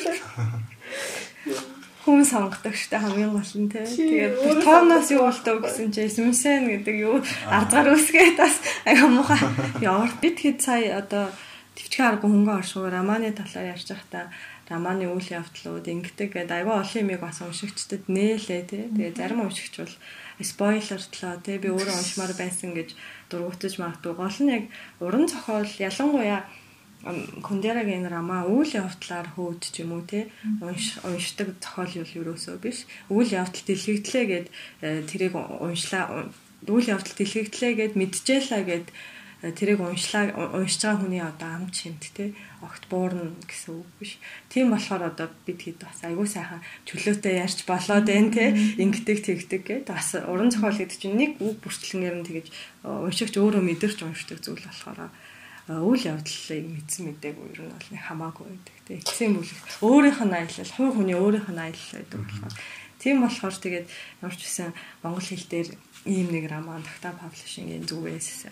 [2.06, 3.82] хүн сонгодог штэ хамгийн гол нь те.
[3.82, 6.06] Тэгээд тооноос юу болтоо гэсэн чи?
[6.06, 7.18] Смисен гэдэг юу?
[7.50, 9.42] Ардгаар үсгээд бас аяа муухай
[9.82, 11.34] явар бид хэд сая одоо
[11.76, 14.24] төвчгийн арга хөнгөн оршуугаар романы талаар ярьж байхдаа
[14.66, 18.84] романы үйл явдлууд ингэдэг гэдэг айгүй олон юмыг бас уншигчдад нээлээ тий.
[18.90, 19.94] Тэгээ зарим уншигч бол
[20.42, 22.98] спойлертлоо тий би өөрөө уншмаар байсан гэж
[23.30, 24.12] дургуутаж магадгүй.
[24.18, 24.64] Гол нь яг
[25.04, 26.40] уран зохиол ялангуяа
[27.46, 30.26] Кундерагийн рамаа үйл явдлаар хөөд ч юм уу те
[31.06, 32.88] уншдаг зохиол юу ерөөсөө биш.
[33.06, 34.46] Үйл явдал дэлгэгдлээ гэд
[34.82, 36.26] э, тэрийг уншлаа
[36.66, 38.86] үйл явдал дэлгэгдлээ гэд мэдчихлээ гэд
[39.52, 42.32] тэрийг уншлаа уншиж байгаа хүний одоо ам чимт те
[42.64, 44.18] огт буурна гэсэн үг биш.
[44.48, 48.56] Тийм болохоор одоо бид хэд бас айгүй сайхан чөлөөтэй ярьж болоод байна те.
[48.80, 53.34] Ингэдэг тэгдэг гэд бас уран зохиол гэдэг чинь нэг үг бүртлэнгээр нь тэгэж э, уншигч
[53.36, 55.12] өөрөө мэдэрч уншдаг зүйл болохоор
[55.66, 60.36] үйл явдлыг мэдсэн мэдээгүй ер нь бол нэг хамаагүй байдаг тийм эцсийн бүлэг өөрийнх нь
[60.38, 62.54] аялал хувь хүний өөрийнх нь аялал байдаг болохоор.
[63.02, 63.86] Тийм болохоор тэгээд
[64.22, 64.70] ямар ч үсэн
[65.02, 65.68] монгол хэл дээр
[66.06, 68.46] ийм нэг роман Такта паблишингийн зүгээс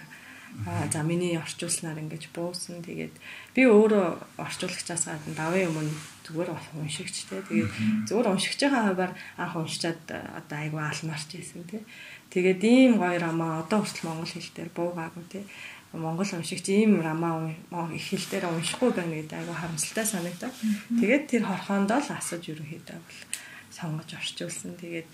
[0.93, 2.81] за миний орчуулснаар ингэж буусан.
[2.83, 3.15] Тэгээд
[3.55, 5.93] би өөрөө орчуулагчаас гадна давын өмнө
[6.25, 7.43] зүгээр уншигч те.
[7.43, 7.71] Тэгээд
[8.09, 11.83] зүгээр уншигч байгаа хуваар анх уншичаад одоо айгүй алмарч ийсэн те.
[12.31, 15.41] Тэгээд ийм гоё роман одоо хүртэл монгол хэл дээр буугаагүй те.
[15.93, 17.51] Монгол уншигч ийм рамаа
[17.93, 20.53] их хэл дээр уншихгүй байна гэдэг айгүй харамсалтай санагдав.
[20.99, 23.21] Тэгээд тэр хорхоондоо л асууж ерөнхийдөө бол
[23.75, 24.79] сонгож орчуулсан.
[24.79, 25.09] Тэгээд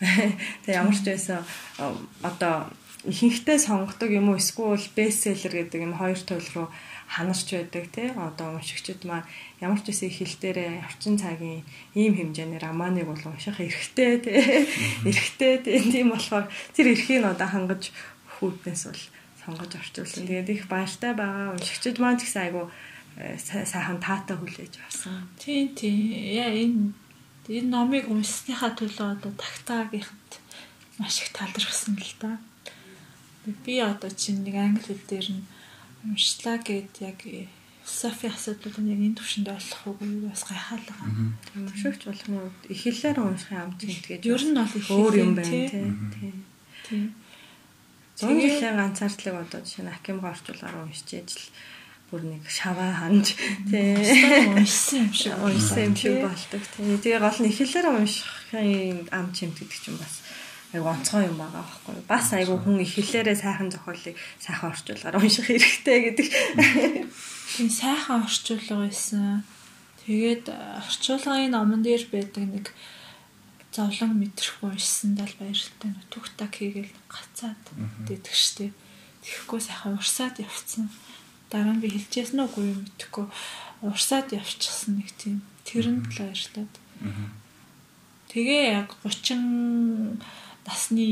[0.64, 1.44] тэг ямар ч байсан
[2.24, 2.72] одоо
[3.08, 6.68] ихэнхдээ сонгодог юм уу эсвэл бестселлер гэдэг юм хоёр туйл руу
[7.08, 9.24] ханарч байдаг тий одоо уншигчид маань
[9.64, 11.64] ямар ч их хэл дээрээ орчин цагийн
[11.96, 14.68] ийм хэмжээний романыг бол унших эрхтэй тий
[15.08, 16.46] эрхтэй тийм болохоор
[16.76, 17.88] тэр эрхийг одоо хангаж
[18.36, 19.02] хүүднээс бол
[19.44, 20.26] сонгож орчуулсан.
[20.28, 21.56] Тэгээд их баяртай байгаа.
[21.56, 22.68] Уншигчид маань ч гэсэн айгу
[23.16, 25.28] э, сайхан таатай хүлээж авсан.
[25.40, 26.12] Тийм тийм.
[26.12, 26.92] Яа энэ
[27.48, 30.30] энэ номыг уншсныхаа төлөө одоо тагтаагийнхад
[31.00, 32.36] маш их талархсан л да.
[33.64, 35.44] Би одоо чинь нэг англи хэл дээр нь
[36.04, 37.18] уншлаа гэд яг
[37.90, 41.00] философи асуудлууд нь яг энэ төвшөнд ойлгох үгүй бас гайхаалаа.
[41.58, 44.24] Уншигч болгоны үед их хэлээр уншихын амт гэдэг.
[44.24, 46.46] Ер нь бол их өөр юм байна тийм.
[46.86, 47.06] Тийм.
[48.20, 51.44] 100 жилийн ганцаардлыг одоо жишээ нь Акимга орчуулгаар уншиж л
[52.12, 53.38] бүр нэг шаваа ханж
[53.70, 53.96] тий
[54.54, 56.98] уншсан юм шиг уншсан юм шиг болдог тий.
[57.00, 60.20] Тэгээ гол нь ихлээр уншихын ам чимт гэдэг чинь бас
[60.72, 65.98] айгу онцгой юм байгаа байхгүй бас айгу хүн ихлээрээ сайхан зохиолыг сайхан орчуулгаар унших хэрэгтэй
[66.06, 66.26] гэдэг.
[67.56, 69.42] Тийм сайхан орчуулга байсан.
[70.06, 72.66] Тэгээд орчуулгын номон дээр байдаг нэг
[73.74, 77.62] зовлон мэдрэхгүй уншсан даа баяртай түх так хийгээл гацаад
[78.06, 78.74] дийдэг штеп.
[79.22, 80.90] Тэгэхгүй сайхан урсаад явцсан.
[81.50, 83.26] Дараа нь би хэлчихсэн үгүй юм мэдэхгүй
[83.86, 86.74] урсаад явчихсан нэг тийм тэрэнд л баярлаад.
[88.30, 90.18] Тэгээ яг 30
[90.70, 91.06] насны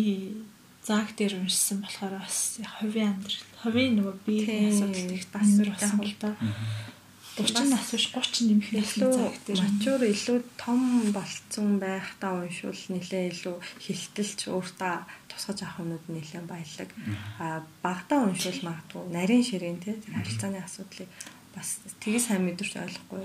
[0.86, 6.16] зааг дээр уншсан болохоор бас хувийн амьдрал, хувийн нөгөө биеийн асуудал их бас болсон л
[6.22, 6.30] да.
[7.38, 9.14] 30 нас биш 30 нэмэх илүү
[9.62, 10.80] мачуур илүү том
[11.14, 14.94] болцсон байхдаа уншвал нэлээ илүү хилтэлч өөртөө
[15.30, 16.90] тусгаж авах юмуд нэлээ баялаг.
[17.38, 21.06] А багтаа уншвал магадгүй нарийн ширээн тий харилцааны асуудлыг
[21.54, 23.22] бас тгий сайн мэдэрч ойлгохгүй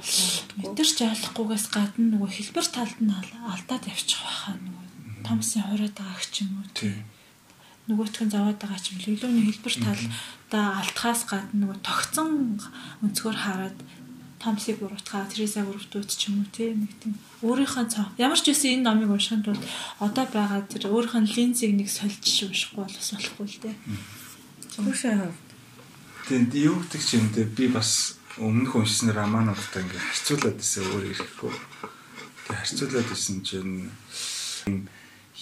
[0.61, 4.92] мэдэрч ойлгохгүйгээс гадна нөгөө хэлбэр талд нь алдаад явчих байхаа нөгөө
[5.27, 6.95] томсын хуураад байгаа ч юм уу тий
[7.87, 12.29] нөгөөтгөн заваад байгаа ч нэг хэлбэр талдаа алдхаас гадна нөгөө тогтсон
[13.03, 13.77] өнцгөр хараад
[14.43, 17.15] Томсыг буруутгаа, Тересаг буруутууд ч юм уу тийм нэг тийм
[17.47, 18.11] өөрийнхөө цаа.
[18.19, 19.63] Ямар ч үсэн энэ номыг уншихын тулд
[20.03, 23.75] одоо байгаа тэр өөрийнхөө линзийг нэг сольж уншихгүй бол бас болохгүй л дээ.
[24.83, 25.35] Хүүшээ хав.
[26.27, 31.03] Тэгээд юу гэдэг ч юм дээ би бас өмнөх уншсан романуудтай ингээ харьцуулаад байсан өөр
[31.07, 31.51] ирэхгүй.
[31.55, 33.87] Тэгээд харьцуулаад байсан чинь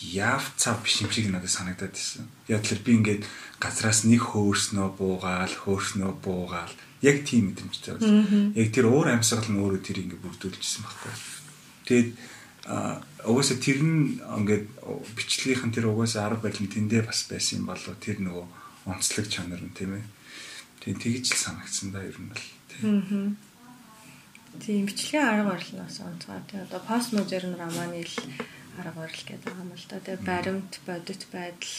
[0.01, 2.25] яв цав биш юм шиг надад санагдаад байсан.
[2.49, 3.23] Яг л би ингээд
[3.61, 8.53] газраас нэг хөөрснөө буугаал, хөөрснөө буугаал яг тийм мэдрэмжтэй байна.
[8.57, 11.13] Яг тэр уур амьсгал нь өөрөө тэр ингэ бүрдүүлжсэн байхгүй.
[11.85, 12.09] Тэгээд
[13.25, 14.65] угаасаа тэр нь ингээд
[15.17, 18.45] бичлэгийнхэн тэр угаасаа арга барил нь тэндээ бас байсан юм болоо тэр нөгөө
[18.85, 20.05] онцлог чанар нь тийм ээ.
[20.81, 23.37] Тэгээд тэгж л санагдсан да ер нь бол тийм.
[24.61, 26.41] Тийм бичлэгийн арга барил нь бас онцгой.
[26.49, 28.15] Тэгээд одоо постмодерн романы л
[28.79, 29.99] арга барил гэдэг юм л да.
[29.99, 31.77] Тэгээд баримт, бодит байдал,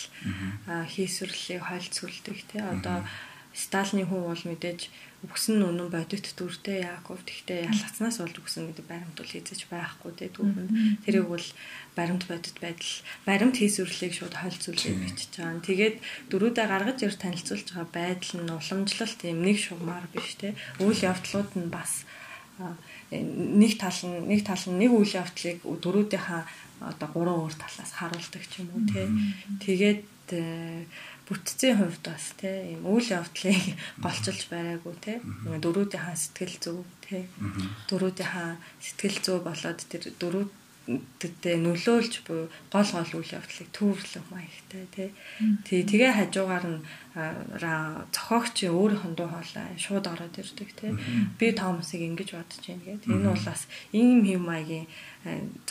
[0.93, 2.61] хийсвэрлэлийг хольцүүлдэг тий.
[2.61, 3.07] Одоо
[3.53, 4.88] Сталины хүн бол мэдээж
[5.22, 7.20] нь үнэн бодит дүртэй Яаков.
[7.22, 10.32] Тэгтээ ялгацнаас болж үгсэн гэдэг баримт бол хийж байхгүй те.
[10.32, 11.47] Түүхэн тэрийг бол
[11.95, 12.95] баримт бодит байдал
[13.28, 15.62] баримт хийсвэрлэлийг шууд хольцуулж бичиж байгаа.
[15.68, 15.97] Тэгээд
[16.32, 20.57] дөрүүдээ гаргаж ир танилцуулж байгаа байдал нь уламжлалт юм нэг шугамар биш те.
[20.80, 22.09] Үйл явдлууд нь бас
[23.12, 26.43] нэг тал нь нэг тал нь нэг үйл явдлыг дөрүүдийнхаа
[26.91, 29.07] одоо гурван өөр талаас харуулдаг ч юм уу те
[29.62, 30.01] тэгээд
[31.26, 33.57] бүтцийн хувьд бас тий ийм үйл явдлыг
[34.05, 35.18] голчилж байгаагүй тий.
[35.62, 37.28] Дөрүүдийн хаан сэтгэл зүв тий.
[37.89, 40.51] Дөрүүдийн хаан сэтгэл зүв болоод тэр дөрүүд
[41.43, 45.09] тэ нөлөөлж буюу гол гол үйл явдлыг төвөрлөх маягтай тий.
[45.62, 46.83] Тий тэгээ хажуугаар нь
[48.11, 50.91] зохиогч өөрийнхөө дуу хоолой шууд ороод ирдэг тий.
[51.39, 53.14] Би Томасыг ингэж бодож байна гэдэг.
[53.14, 54.91] Энэ бол бас ийм хэм маягийн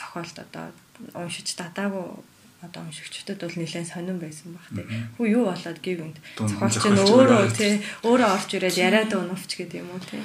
[0.00, 0.72] зохиолт одоо
[1.14, 2.22] уншиж дадаагүй
[2.62, 4.86] одоо уншигчдад бол нэлээд сонирн байсан баг тий.
[5.18, 7.72] Хүү юу болоод гівэнд зохиолч нь өөрөө тий
[8.06, 10.22] өөрөө орж ирээд яриад унавч гэдэг юм уу тий.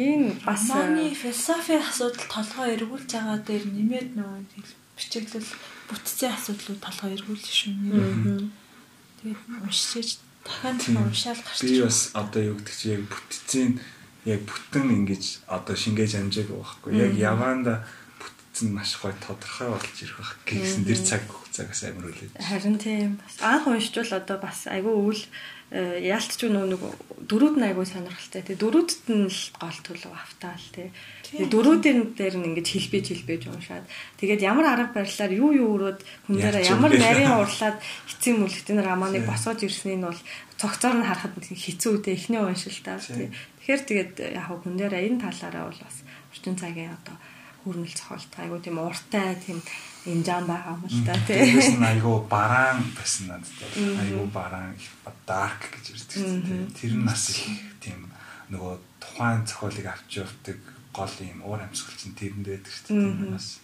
[0.00, 4.64] Энэ бас Маны философийн асуудал толгой эргүүлж байгаа дээр нэмээд нөгөө
[4.96, 5.50] бичиглэл
[5.92, 7.74] бүтцийн асуудлууд толгой эргүүлж шүү.
[9.20, 11.60] Тэгээд уншиж дахиад уншаал гарч.
[11.68, 13.70] Би бас одоо юу гэдэг чи яг бүтцийн
[14.24, 16.90] яг бүтэн ингэж одоо шингээж амжааг байхгүй.
[16.96, 17.84] Яг яваанда
[18.58, 21.22] бүтцэн маш гой тодорхой болж ирэх байх гэсэн дэр цаг
[21.54, 22.34] цагаас амир үлээ.
[22.42, 25.22] Харин тийм анх уншчвал одоо бас айгүй үйл
[25.68, 26.80] Э, яалтч нөө нэг
[27.28, 28.40] дөрүүд нь айгүй сонирхолтой.
[28.40, 30.88] Тэгээ дөрүүдэд нь л гол төлөв автаал тий.
[31.28, 33.84] Тэгээ дөрүүдийн дээр нь ингэж хэлбэж хэлбэж уншаад
[34.16, 39.28] тэгээд ямар арга барилаар юу юу өрөөд хүн дээр ямар нарийн урлаад эцсийн мүлэгтэн романыг
[39.28, 40.20] босгож ирснийг нь бол
[40.56, 43.28] цогцоор нь харахад хэцүү үедээ эхний уншилтаа тий.
[43.60, 46.00] Тэгэхээр тэгээд яг хүн дээр энэ талаараа бол бас
[46.32, 47.12] орчин цагийн одоо
[47.68, 49.60] хүрнэл цохолт айгуу тийм уртай тийм
[50.08, 51.60] инжаан байгаа юм л та тийм.
[51.60, 53.52] Нь айгуу бараан байсан надад.
[53.76, 54.72] Айгуу бараан
[55.28, 56.64] dark гэж ирдэг тийм.
[56.72, 57.44] Тэр нь бас их
[57.84, 58.08] тийм
[58.48, 60.58] нөгөө тухайн зохиолыг авч явдаг
[60.96, 63.36] гол юм уур амьсгал чинь тэрэнд байдаг шүү дээ.
[63.36, 63.60] Бас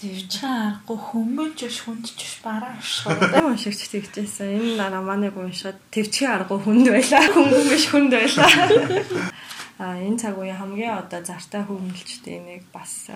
[0.00, 3.20] Тэгчээ аргагүй хөнгөнж биш хүндж биш бараа шүү.
[3.52, 4.56] Уншигч тэгжсэн.
[4.56, 7.28] Энэ романыг уншаад төвчгий аргагүй хүнд байлаа.
[7.28, 8.48] Хөнгөн биш хүнд байлаа.
[9.80, 13.08] Энэ цаг үеийн хамгийн одоо зартай хүмүүлчтэй нэг бас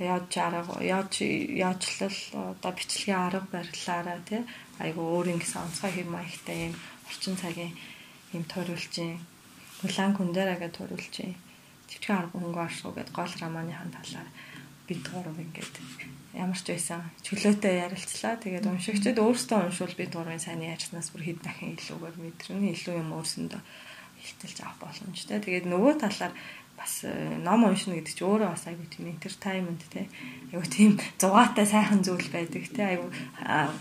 [0.00, 2.18] яаж арга яаж яажлал
[2.56, 4.40] одоо бичлэгийн арга барилаараа тий
[4.80, 6.74] айгу өөрийн гэсэн онцгой хэм маягтай юм
[7.04, 7.76] орчин цагийн
[8.32, 9.20] юм ториулжийн
[9.84, 11.36] Мулан Кундера гэж ториулжийн
[11.90, 14.28] Тэвчхэн арга хөнгө оршуу гэд гол романыхан талаар
[14.86, 15.74] бид гурав ингээд
[16.38, 18.38] ямар ч байсан чөлөөтэй ярилцлаа.
[18.38, 22.70] Тэгээд уншигчид өөрсдөө уншвал бид гурвын сайн ярьснаас бүр хэд дахин илүүгээр мэдрэнэ.
[22.78, 23.62] Илүү юм өөрсөндөө
[24.20, 25.40] хилтэлж авах боломжтой.
[25.40, 26.32] Тэгээд нөгөө талаар
[26.80, 27.12] бас э,
[27.44, 30.08] ном уншина гэдэг чинь өөрөө бас айгүй тийм entertainment те.
[30.52, 30.90] Айгүй тийм
[31.20, 32.96] зугаатай сайхан зүйл байдаг те.
[32.96, 33.10] Айгүй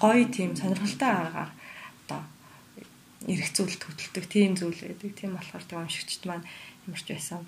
[0.04, 1.52] гоё тийм сонирхолтой аргаар
[2.04, 2.22] одоо
[3.24, 5.16] эрэх зүйл төтөлдөг тийм зүйл байдаг.
[5.16, 6.44] Тийм болохоор тийм уншигчд маань
[6.88, 7.48] ямарч байсан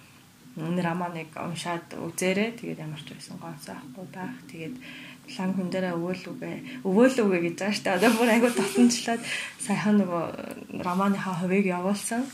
[0.55, 2.55] энэ романыг уншаад үзээрэй.
[2.55, 4.35] Тэгээд ямарч байсан гонцоо авахгүй байх.
[4.47, 4.75] Тэгээд
[5.37, 6.51] лан хүн дээрээ өвөөлүгэ
[6.83, 9.21] өвөөлүгэ гэж байгаа штэ одоо бүр айгуу татамжлаад
[9.65, 10.23] сайхан нөгөө
[10.85, 12.25] романыхаа хувийг явуулсан.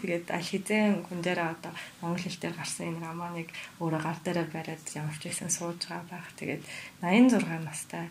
[0.00, 1.72] Тэгээд аль хэзээ хүн дээрээ одоо
[2.02, 3.48] монгол хэл дээр гарсан энэ романыг
[3.80, 6.28] өөрөө гар дээрээ бариад ямарч байсан сууж байгаа байх.
[6.36, 6.62] Тэгээд
[7.00, 8.06] 86 настай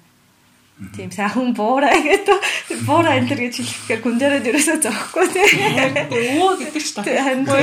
[0.95, 2.41] Тийм сайхан буураа гэдэг.
[2.89, 6.41] Буураа энэ төр гэж хэлэхээр хүн дээрээ дөрөөсөө зоохгүй тийм.
[6.41, 7.61] Өө гэдэг ч таахгүй.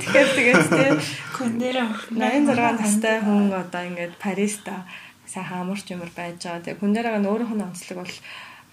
[0.00, 0.96] Тэгэхээр тэгээд тийм
[1.36, 4.88] хүн дээрээ 86 настай хүн одоо ингээд Париста
[5.32, 6.60] сайхан амарч юмар байж байгаа.
[6.60, 8.16] Тэгээ хүн дээрээ өөрийнх нь онцлог бол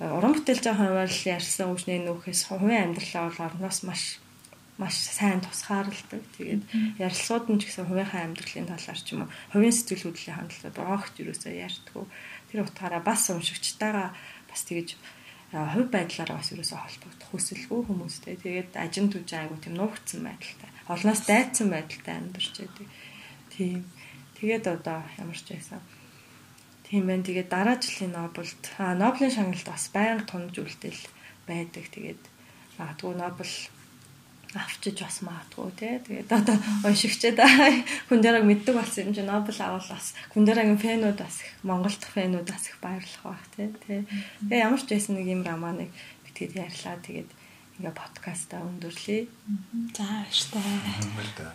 [0.04, 4.04] э, уран бүтээлч хуваар л ярьсан үгний нөхөс хувийн амьдралаа бол орноос маш
[4.80, 6.24] маш сайн тусгаарладаг.
[6.36, 6.64] Тэгээд
[7.04, 11.16] ярилцлагууд нь ч гэсэн хувийнхаа амьдралын талаар ч юм уу, хувийн сэтгэл хөдлөлийн хандлагад огт
[11.20, 12.06] юусоо ярьдаггүй.
[12.52, 14.16] Тэр утгаараа бас уншигчтайгаа
[14.48, 18.36] бас тэгэж э, хувь байдлаараа бас юусоо холбогдох хүсэлгүй хүмүүстэй.
[18.40, 20.72] Тэгээд ажин түж айгу тийм нуугдсан байдалтай.
[20.88, 22.88] Олноос дайцсан байдалтай амьдарч байдаг.
[23.52, 23.84] Тийм.
[24.40, 25.84] Тэгээд одоо ямар ч байсан
[26.90, 27.22] Тийм байна.
[27.22, 31.04] Тэгээд дараа жилийн Нобелд аа Нобелийн шагналд бас байнга тунаж үлдээл
[31.46, 31.86] байдаг.
[31.94, 32.22] Тэгээд
[32.82, 33.54] магадгүй Нобел
[34.58, 36.02] авчиж бас магадгүй тий.
[36.02, 37.38] Тэгээд одоо уншигчдад
[38.10, 42.02] хүн дээрээ мэддэг болсон юм чи Нобел авал бас хүн дээрээ фэнүүд бас их Монголд
[42.02, 43.70] фэнүүд бас их баярлах байх тий.
[44.50, 45.94] Тэгээ ямар ч байсан нэг юм романыг
[46.26, 46.98] битгэд ярьлаа.
[47.06, 47.30] Тэгээд
[47.78, 49.30] ингээ подкастаа өндөрлөе.
[49.94, 50.26] За
[51.14, 51.54] баяртай.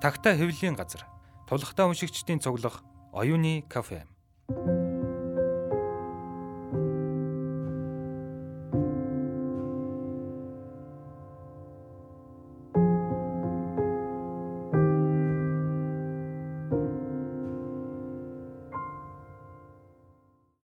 [0.00, 1.04] Тагтаа хэвлэлийн газар.
[1.44, 2.80] Тулхтаа уншигчдийн цуглах
[3.12, 4.08] оюуны кафе.